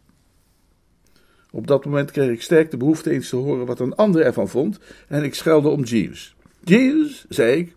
Op 1.51 1.67
dat 1.67 1.85
moment 1.85 2.11
kreeg 2.11 2.31
ik 2.31 2.41
sterk 2.41 2.71
de 2.71 2.77
behoefte 2.77 3.11
eens 3.11 3.29
te 3.29 3.35
horen 3.35 3.65
wat 3.65 3.79
een 3.79 3.95
ander 3.95 4.21
ervan 4.21 4.47
vond 4.47 4.79
en 5.07 5.23
ik 5.23 5.35
schelde 5.35 5.69
om 5.69 5.83
Jeeves. 5.83 6.34
Jeeves, 6.65 7.25
zei 7.29 7.59
ik, 7.59 7.75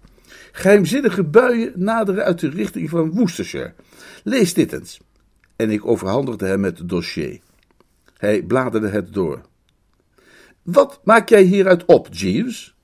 Geheimzinnige 0.52 1.24
buien 1.24 1.72
naderen 1.74 2.24
uit 2.24 2.40
de 2.40 2.48
richting 2.48 2.90
van 2.90 3.10
Worcestershire. 3.10 3.74
Lees 4.24 4.54
dit 4.54 4.72
eens. 4.72 5.00
En 5.56 5.70
ik 5.70 5.86
overhandigde 5.86 6.46
hem 6.46 6.64
het 6.64 6.88
dossier. 6.88 7.40
Hij 8.16 8.42
bladerde 8.42 8.88
het 8.88 9.12
door. 9.12 9.40
Wat 10.62 11.00
maak 11.04 11.28
jij 11.28 11.42
hieruit 11.42 11.84
op, 11.84 12.08
Jeeves? 12.10 12.74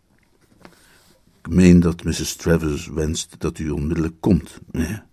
Ik 1.42 1.48
meen 1.48 1.80
dat 1.80 2.04
Mrs. 2.04 2.36
Travers 2.36 2.88
wenst 2.88 3.34
dat 3.38 3.58
u 3.58 3.70
onmiddellijk 3.70 4.14
komt, 4.20 4.58
meneer. 4.70 5.04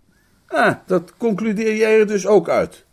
Ah, 0.46 0.74
dat 0.86 1.12
concludeer 1.16 1.76
jij 1.76 2.00
er 2.00 2.06
dus 2.06 2.26
ook 2.26 2.48
uit? 2.48 2.86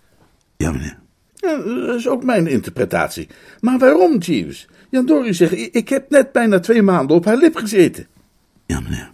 Ja, 0.58 0.72
meneer. 0.72 1.00
Ja, 1.36 1.58
dat 1.58 1.96
is 1.96 2.08
ook 2.08 2.24
mijn 2.24 2.48
interpretatie. 2.48 3.30
Maar 3.60 3.80
waarom, 3.80 4.18
Jeeves? 4.18 4.68
Jan 4.90 5.06
Dory 5.06 5.34
zegt, 5.34 5.76
ik 5.76 5.90
heb 5.90 6.10
net 6.10 6.32
bijna 6.32 6.60
twee 6.60 6.82
maanden 6.82 7.16
op 7.16 7.26
haar 7.26 7.38
lip 7.38 7.56
gezeten. 7.56 8.08
Ja, 8.66 8.80
meneer 8.80 9.12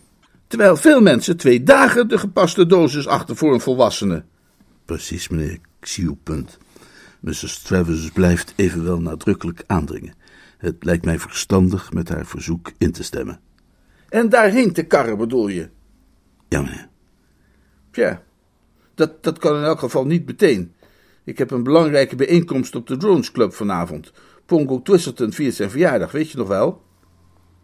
terwijl 0.48 0.76
veel 0.76 1.02
mensen 1.02 1.38
twee 1.38 1.64
dagen 1.64 2.08
de 2.08 2.18
gepaste 2.18 2.66
dosis 2.66 3.08
achter 3.08 3.36
voor 3.36 3.54
een 3.54 3.60
volwassene. 3.60 4.24
Precies, 4.86 5.28
meneer, 5.28 5.52
ik 5.52 5.88
zie 5.88 6.06
uw 6.06 6.18
punt. 6.24 6.58
Mrs. 7.20 7.60
Travers 7.60 8.10
blijft 8.10 8.54
evenwel 8.56 9.02
nadrukkelijk 9.02 9.64
aandringen. 9.68 10.14
Het 10.58 10.76
lijkt 10.80 11.06
mij 11.06 11.20
verstandig 11.20 11.94
met 11.94 12.10
haar 12.10 12.26
verzoek 12.26 12.72
in 12.78 12.92
te 12.92 13.04
stemmen. 13.04 13.40
En 14.10 14.30
daarheen 14.30 14.74
te 14.74 14.84
karren, 14.84 15.18
bedoel 15.18 15.48
je? 15.48 15.70
Ja, 16.50 16.62
meneer. 16.62 16.90
Tja, 17.92 18.24
dat, 18.94 19.24
dat 19.24 19.40
kan 19.40 19.56
in 19.56 19.64
elk 19.64 19.80
geval 19.80 20.06
niet 20.06 20.26
meteen. 20.26 20.74
Ik 21.24 21.38
heb 21.38 21.52
een 21.52 21.64
belangrijke 21.64 22.16
bijeenkomst 22.16 22.76
op 22.76 22.88
de 22.88 22.98
Drones 22.98 23.32
Club 23.32 23.54
vanavond. 23.54 24.12
Pongo 24.46 24.82
Twisselton 24.82 25.32
viert 25.32 25.56
zijn 25.56 25.70
verjaardag, 25.70 26.12
weet 26.12 26.32
je 26.32 26.38
nog 26.38 26.48
wel? 26.48 26.82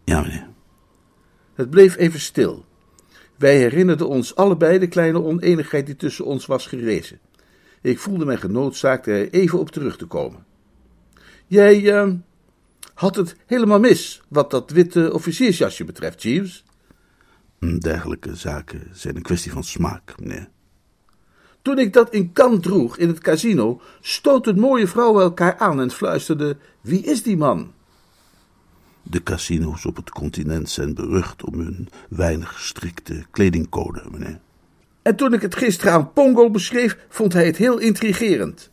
Ja, 0.04 0.22
meneer. 0.22 0.50
Het 1.54 1.70
bleef 1.70 1.98
even 1.98 2.20
stil. 2.20 2.66
Wij 3.38 3.58
herinnerden 3.58 4.08
ons 4.08 4.36
allebei 4.36 4.80
de 4.80 4.88
kleine 4.88 5.24
oneenigheid 5.24 5.86
die 5.86 5.96
tussen 5.96 6.26
ons 6.26 6.46
was 6.46 6.68
gerezen. 6.68 7.20
Ik 7.82 8.00
voelde 8.00 8.26
mij 8.26 8.38
genoodzaakt 8.38 9.08
er 9.08 9.30
even 9.30 9.60
op 9.60 9.70
terug 9.70 9.98
te 9.98 10.06
komen. 10.06 10.46
Jij 11.48 11.82
uh, 11.82 12.14
had 12.94 13.16
het 13.16 13.36
helemaal 13.46 13.80
mis 13.80 14.22
wat 14.28 14.52
dat 14.52 14.72
witte 14.72 15.14
officiersjasje 15.14 15.84
betreft, 15.84 16.24
Jeeves. 16.24 16.64
Dergelijke 17.80 18.36
zaken 18.36 18.88
zijn 18.92 19.16
een 19.16 19.22
kwestie 19.22 19.52
van 19.52 19.64
smaak, 19.64 20.20
meneer. 20.20 20.50
Toen 21.62 21.80
ik 21.80 21.94
dat 21.94 22.14
in 22.14 22.34
kant 22.34 22.64
droeg 22.64 22.98
in 22.98 23.08
het 23.08 23.20
casino, 23.20 23.82
stoten 24.02 24.60
mooie 24.60 24.88
vrouwen 24.88 25.24
elkaar 25.24 25.58
aan 25.58 25.82
en 25.82 25.92
fluisterden: 25.92 26.60
Wie 26.82 27.04
is 27.04 27.24
die 27.24 27.38
man? 27.38 27.72
De 29.04 29.24
casino's 29.24 29.86
op 29.86 29.96
het 29.96 30.10
continent 30.10 30.70
zijn 30.70 30.94
berucht 30.94 31.44
om 31.44 31.60
hun 31.60 31.90
weinig 32.10 32.60
strikte 32.60 33.26
kledingcode, 33.32 34.04
meneer. 34.12 34.40
En 35.02 35.16
toen 35.16 35.34
ik 35.34 35.42
het 35.42 35.56
gisteren 35.56 35.94
aan 35.94 36.14
Pongo 36.14 36.50
beschreef, 36.50 36.98
vond 37.10 37.34
hij 37.34 37.46
het 37.46 37.58
heel 37.58 37.78
intrigerend. 37.78 38.70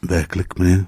Werkelijk, 0.00 0.58
meneer? 0.58 0.86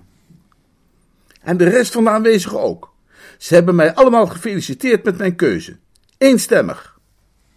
En 1.43 1.57
de 1.57 1.69
rest 1.69 1.93
van 1.93 2.05
de 2.05 2.11
aanwezigen 2.11 2.61
ook. 2.61 2.95
Ze 3.39 3.55
hebben 3.55 3.75
mij 3.75 3.95
allemaal 3.95 4.27
gefeliciteerd 4.27 5.05
met 5.05 5.19
mijn 5.19 5.37
keuze. 5.37 5.77
Eenstemmig. 6.19 6.99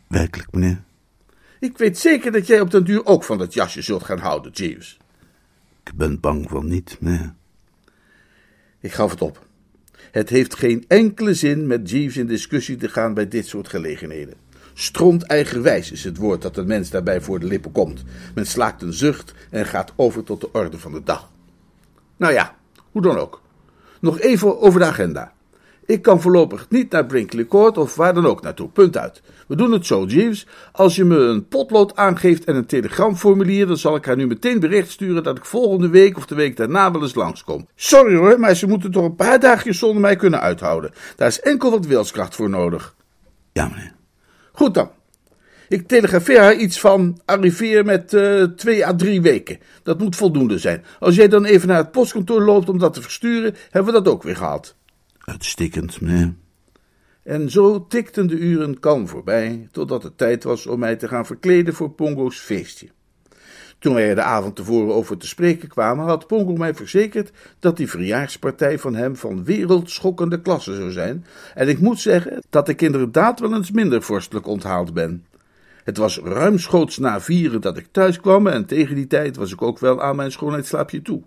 Werkelijk, 0.07 0.51
meneer? 0.51 0.83
Ik 1.59 1.77
weet 1.77 1.97
zeker 1.97 2.31
dat 2.31 2.47
jij 2.47 2.61
op 2.61 2.71
den 2.71 2.83
duur 2.83 3.05
ook 3.05 3.23
van 3.23 3.37
dat 3.37 3.53
jasje 3.53 3.81
zult 3.81 4.03
gaan 4.03 4.19
houden, 4.19 4.51
Jeeves. 4.51 4.97
Ik 5.83 5.93
ben 5.93 6.19
bang 6.19 6.49
van 6.49 6.67
niet, 6.67 6.97
meneer. 6.99 7.33
Ik 8.79 8.91
gaf 8.91 9.11
het 9.11 9.21
op. 9.21 9.45
Het 10.11 10.29
heeft 10.29 10.55
geen 10.55 10.85
enkele 10.87 11.33
zin 11.33 11.67
met 11.67 11.89
Jeeves 11.89 12.17
in 12.17 12.27
discussie 12.27 12.75
te 12.75 12.89
gaan 12.89 13.13
bij 13.13 13.27
dit 13.27 13.47
soort 13.47 13.67
gelegenheden. 13.67 14.33
Stronteigerwijs 14.73 15.91
is 15.91 16.03
het 16.03 16.17
woord 16.17 16.41
dat 16.41 16.57
een 16.57 16.67
mens 16.67 16.89
daarbij 16.89 17.21
voor 17.21 17.39
de 17.39 17.45
lippen 17.45 17.71
komt. 17.71 18.03
Men 18.35 18.45
slaakt 18.45 18.81
een 18.81 18.93
zucht 18.93 19.33
en 19.49 19.65
gaat 19.65 19.93
over 19.95 20.23
tot 20.23 20.41
de 20.41 20.51
orde 20.51 20.79
van 20.79 20.91
de 20.91 21.03
dag. 21.03 21.29
Nou 22.17 22.33
ja, 22.33 22.55
hoe 22.91 23.01
dan 23.01 23.17
ook. 23.17 23.41
Nog 23.99 24.19
even 24.19 24.61
over 24.61 24.79
de 24.79 24.85
agenda. 24.85 25.33
Ik 25.89 26.01
kan 26.01 26.21
voorlopig 26.21 26.65
niet 26.69 26.91
naar 26.91 27.05
Brinkley 27.05 27.45
Court 27.45 27.77
of 27.77 27.95
waar 27.95 28.13
dan 28.13 28.25
ook 28.25 28.41
naartoe. 28.41 28.69
Punt 28.69 28.97
uit. 28.97 29.21
We 29.47 29.55
doen 29.55 29.71
het 29.71 29.85
zo, 29.85 30.05
Jeeves. 30.05 30.47
Als 30.71 30.95
je 30.95 31.03
me 31.03 31.17
een 31.17 31.47
potlood 31.47 31.95
aangeeft 31.95 32.43
en 32.43 32.55
een 32.55 32.65
telegramformulier, 32.65 33.67
dan 33.67 33.77
zal 33.77 33.95
ik 33.95 34.05
haar 34.05 34.15
nu 34.15 34.27
meteen 34.27 34.59
bericht 34.59 34.91
sturen 34.91 35.23
dat 35.23 35.37
ik 35.37 35.45
volgende 35.45 35.89
week 35.89 36.17
of 36.17 36.25
de 36.25 36.35
week 36.35 36.57
daarna 36.57 36.91
wel 36.91 37.01
eens 37.01 37.15
langskom. 37.15 37.67
Sorry 37.75 38.15
hoor, 38.15 38.39
maar 38.39 38.55
ze 38.55 38.67
moeten 38.67 38.91
toch 38.91 39.03
een 39.03 39.15
paar 39.15 39.39
dagjes 39.39 39.79
zonder 39.79 40.01
mij 40.01 40.15
kunnen 40.15 40.41
uithouden. 40.41 40.91
Daar 41.15 41.27
is 41.27 41.39
enkel 41.39 41.71
wat 41.71 41.85
wilskracht 41.85 42.35
voor 42.35 42.49
nodig. 42.49 42.95
Ja, 43.53 43.67
meneer. 43.67 43.93
Goed 44.51 44.73
dan. 44.73 44.89
Ik 45.69 45.87
telegrafeer 45.87 46.39
haar 46.39 46.55
iets 46.55 46.79
van 46.79 47.21
arriveer 47.25 47.85
met 47.85 48.13
uh, 48.13 48.43
twee 48.43 48.85
à 48.85 48.95
drie 48.95 49.21
weken. 49.21 49.59
Dat 49.83 49.99
moet 49.99 50.15
voldoende 50.15 50.57
zijn. 50.57 50.83
Als 50.99 51.15
jij 51.15 51.27
dan 51.27 51.45
even 51.45 51.67
naar 51.67 51.77
het 51.77 51.91
postkantoor 51.91 52.41
loopt 52.41 52.69
om 52.69 52.77
dat 52.77 52.93
te 52.93 53.01
versturen, 53.01 53.55
hebben 53.69 53.93
we 53.93 54.01
dat 54.01 54.13
ook 54.13 54.23
weer 54.23 54.35
gehad. 54.35 54.77
Uitstekend, 55.29 56.01
meneer. 56.01 56.33
En 57.23 57.49
zo 57.49 57.87
tikten 57.87 58.27
de 58.27 58.37
uren 58.37 58.79
kalm 58.79 59.07
voorbij, 59.07 59.67
totdat 59.71 60.03
het 60.03 60.17
tijd 60.17 60.43
was 60.43 60.67
om 60.67 60.79
mij 60.79 60.95
te 60.95 61.07
gaan 61.07 61.25
verkleden 61.25 61.73
voor 61.73 61.89
Pongo's 61.89 62.37
feestje. 62.37 62.87
Toen 63.79 63.93
wij 63.93 64.09
er 64.09 64.15
de 64.15 64.21
avond 64.21 64.55
tevoren 64.55 64.93
over 64.93 65.17
te 65.17 65.27
spreken 65.27 65.69
kwamen, 65.69 66.05
had 66.05 66.27
Pongo 66.27 66.55
mij 66.55 66.73
verzekerd 66.73 67.31
dat 67.59 67.77
die 67.77 67.89
verjaarspartij 67.89 68.79
van 68.79 68.95
hem 68.95 69.15
van 69.15 69.43
wereldschokkende 69.43 70.41
klasse 70.41 70.75
zou 70.75 70.91
zijn, 70.91 71.25
en 71.55 71.67
ik 71.67 71.79
moet 71.79 71.99
zeggen 71.99 72.43
dat 72.49 72.69
ik 72.69 72.81
inderdaad 72.81 73.39
wel 73.39 73.53
eens 73.53 73.71
minder 73.71 74.01
vorstelijk 74.01 74.47
onthaald 74.47 74.93
ben. 74.93 75.25
Het 75.83 75.97
was 75.97 76.17
ruimschoots 76.17 76.97
na 76.97 77.21
vieren 77.21 77.61
dat 77.61 77.77
ik 77.77 77.87
thuis 77.91 78.19
kwam, 78.19 78.47
en 78.47 78.65
tegen 78.65 78.95
die 78.95 79.07
tijd 79.07 79.35
was 79.35 79.51
ik 79.51 79.61
ook 79.61 79.79
wel 79.79 80.01
aan 80.01 80.15
mijn 80.15 80.31
schoonheidsslaapje 80.31 81.01
toe. 81.01 81.21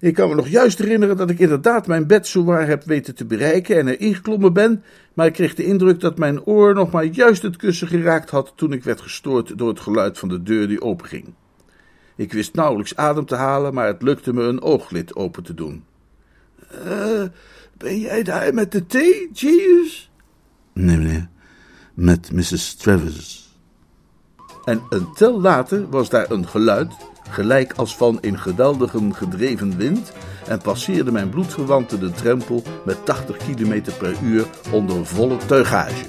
Ik 0.00 0.14
kan 0.14 0.28
me 0.28 0.34
nog 0.34 0.48
juist 0.48 0.78
herinneren 0.78 1.16
dat 1.16 1.30
ik 1.30 1.38
inderdaad 1.38 1.86
mijn 1.86 2.06
bed 2.06 2.26
zowaar 2.26 2.66
heb 2.66 2.84
weten 2.84 3.14
te 3.14 3.24
bereiken 3.24 3.78
en 3.78 3.86
er 3.86 4.00
ingeklommen 4.00 4.52
ben, 4.52 4.82
maar 5.14 5.26
ik 5.26 5.32
kreeg 5.32 5.54
de 5.54 5.64
indruk 5.64 6.00
dat 6.00 6.18
mijn 6.18 6.44
oor 6.44 6.74
nog 6.74 6.90
maar 6.90 7.04
juist 7.04 7.42
het 7.42 7.56
kussen 7.56 7.88
geraakt 7.88 8.30
had 8.30 8.52
toen 8.56 8.72
ik 8.72 8.84
werd 8.84 9.00
gestoord 9.00 9.58
door 9.58 9.68
het 9.68 9.80
geluid 9.80 10.18
van 10.18 10.28
de 10.28 10.42
deur 10.42 10.68
die 10.68 10.82
openging. 10.82 11.34
Ik 12.16 12.32
wist 12.32 12.54
nauwelijks 12.54 12.96
adem 12.96 13.26
te 13.26 13.34
halen, 13.34 13.74
maar 13.74 13.86
het 13.86 14.02
lukte 14.02 14.32
me 14.32 14.42
een 14.42 14.62
ooglid 14.62 15.16
open 15.16 15.42
te 15.42 15.54
doen. 15.54 15.84
Uh, 16.86 17.22
ben 17.76 18.00
jij 18.00 18.22
daar 18.22 18.54
met 18.54 18.72
de 18.72 18.86
thee, 18.86 19.30
Jeeves? 19.32 20.10
Nee, 20.72 20.96
meneer. 20.96 21.28
Met 21.94 22.32
Mrs. 22.32 22.74
Travis. 22.74 23.56
En 24.64 24.82
een 24.88 25.12
tel 25.14 25.40
later 25.40 25.88
was 25.88 26.08
daar 26.08 26.30
een 26.30 26.48
geluid 26.48 26.92
gelijk 27.30 27.72
als 27.76 27.96
van 27.96 28.18
in 28.20 28.38
geweldigen 28.38 29.14
gedreven 29.14 29.76
wind, 29.76 30.12
en 30.46 30.60
passeerde 30.60 31.12
mijn 31.12 31.28
bloedverwante 31.28 31.98
de 31.98 32.10
drempel 32.10 32.62
met 32.84 33.04
80 33.04 33.36
km 33.36 33.82
per 33.98 34.14
uur 34.22 34.46
onder 34.72 35.06
volle 35.06 35.36
teugage. 35.36 36.04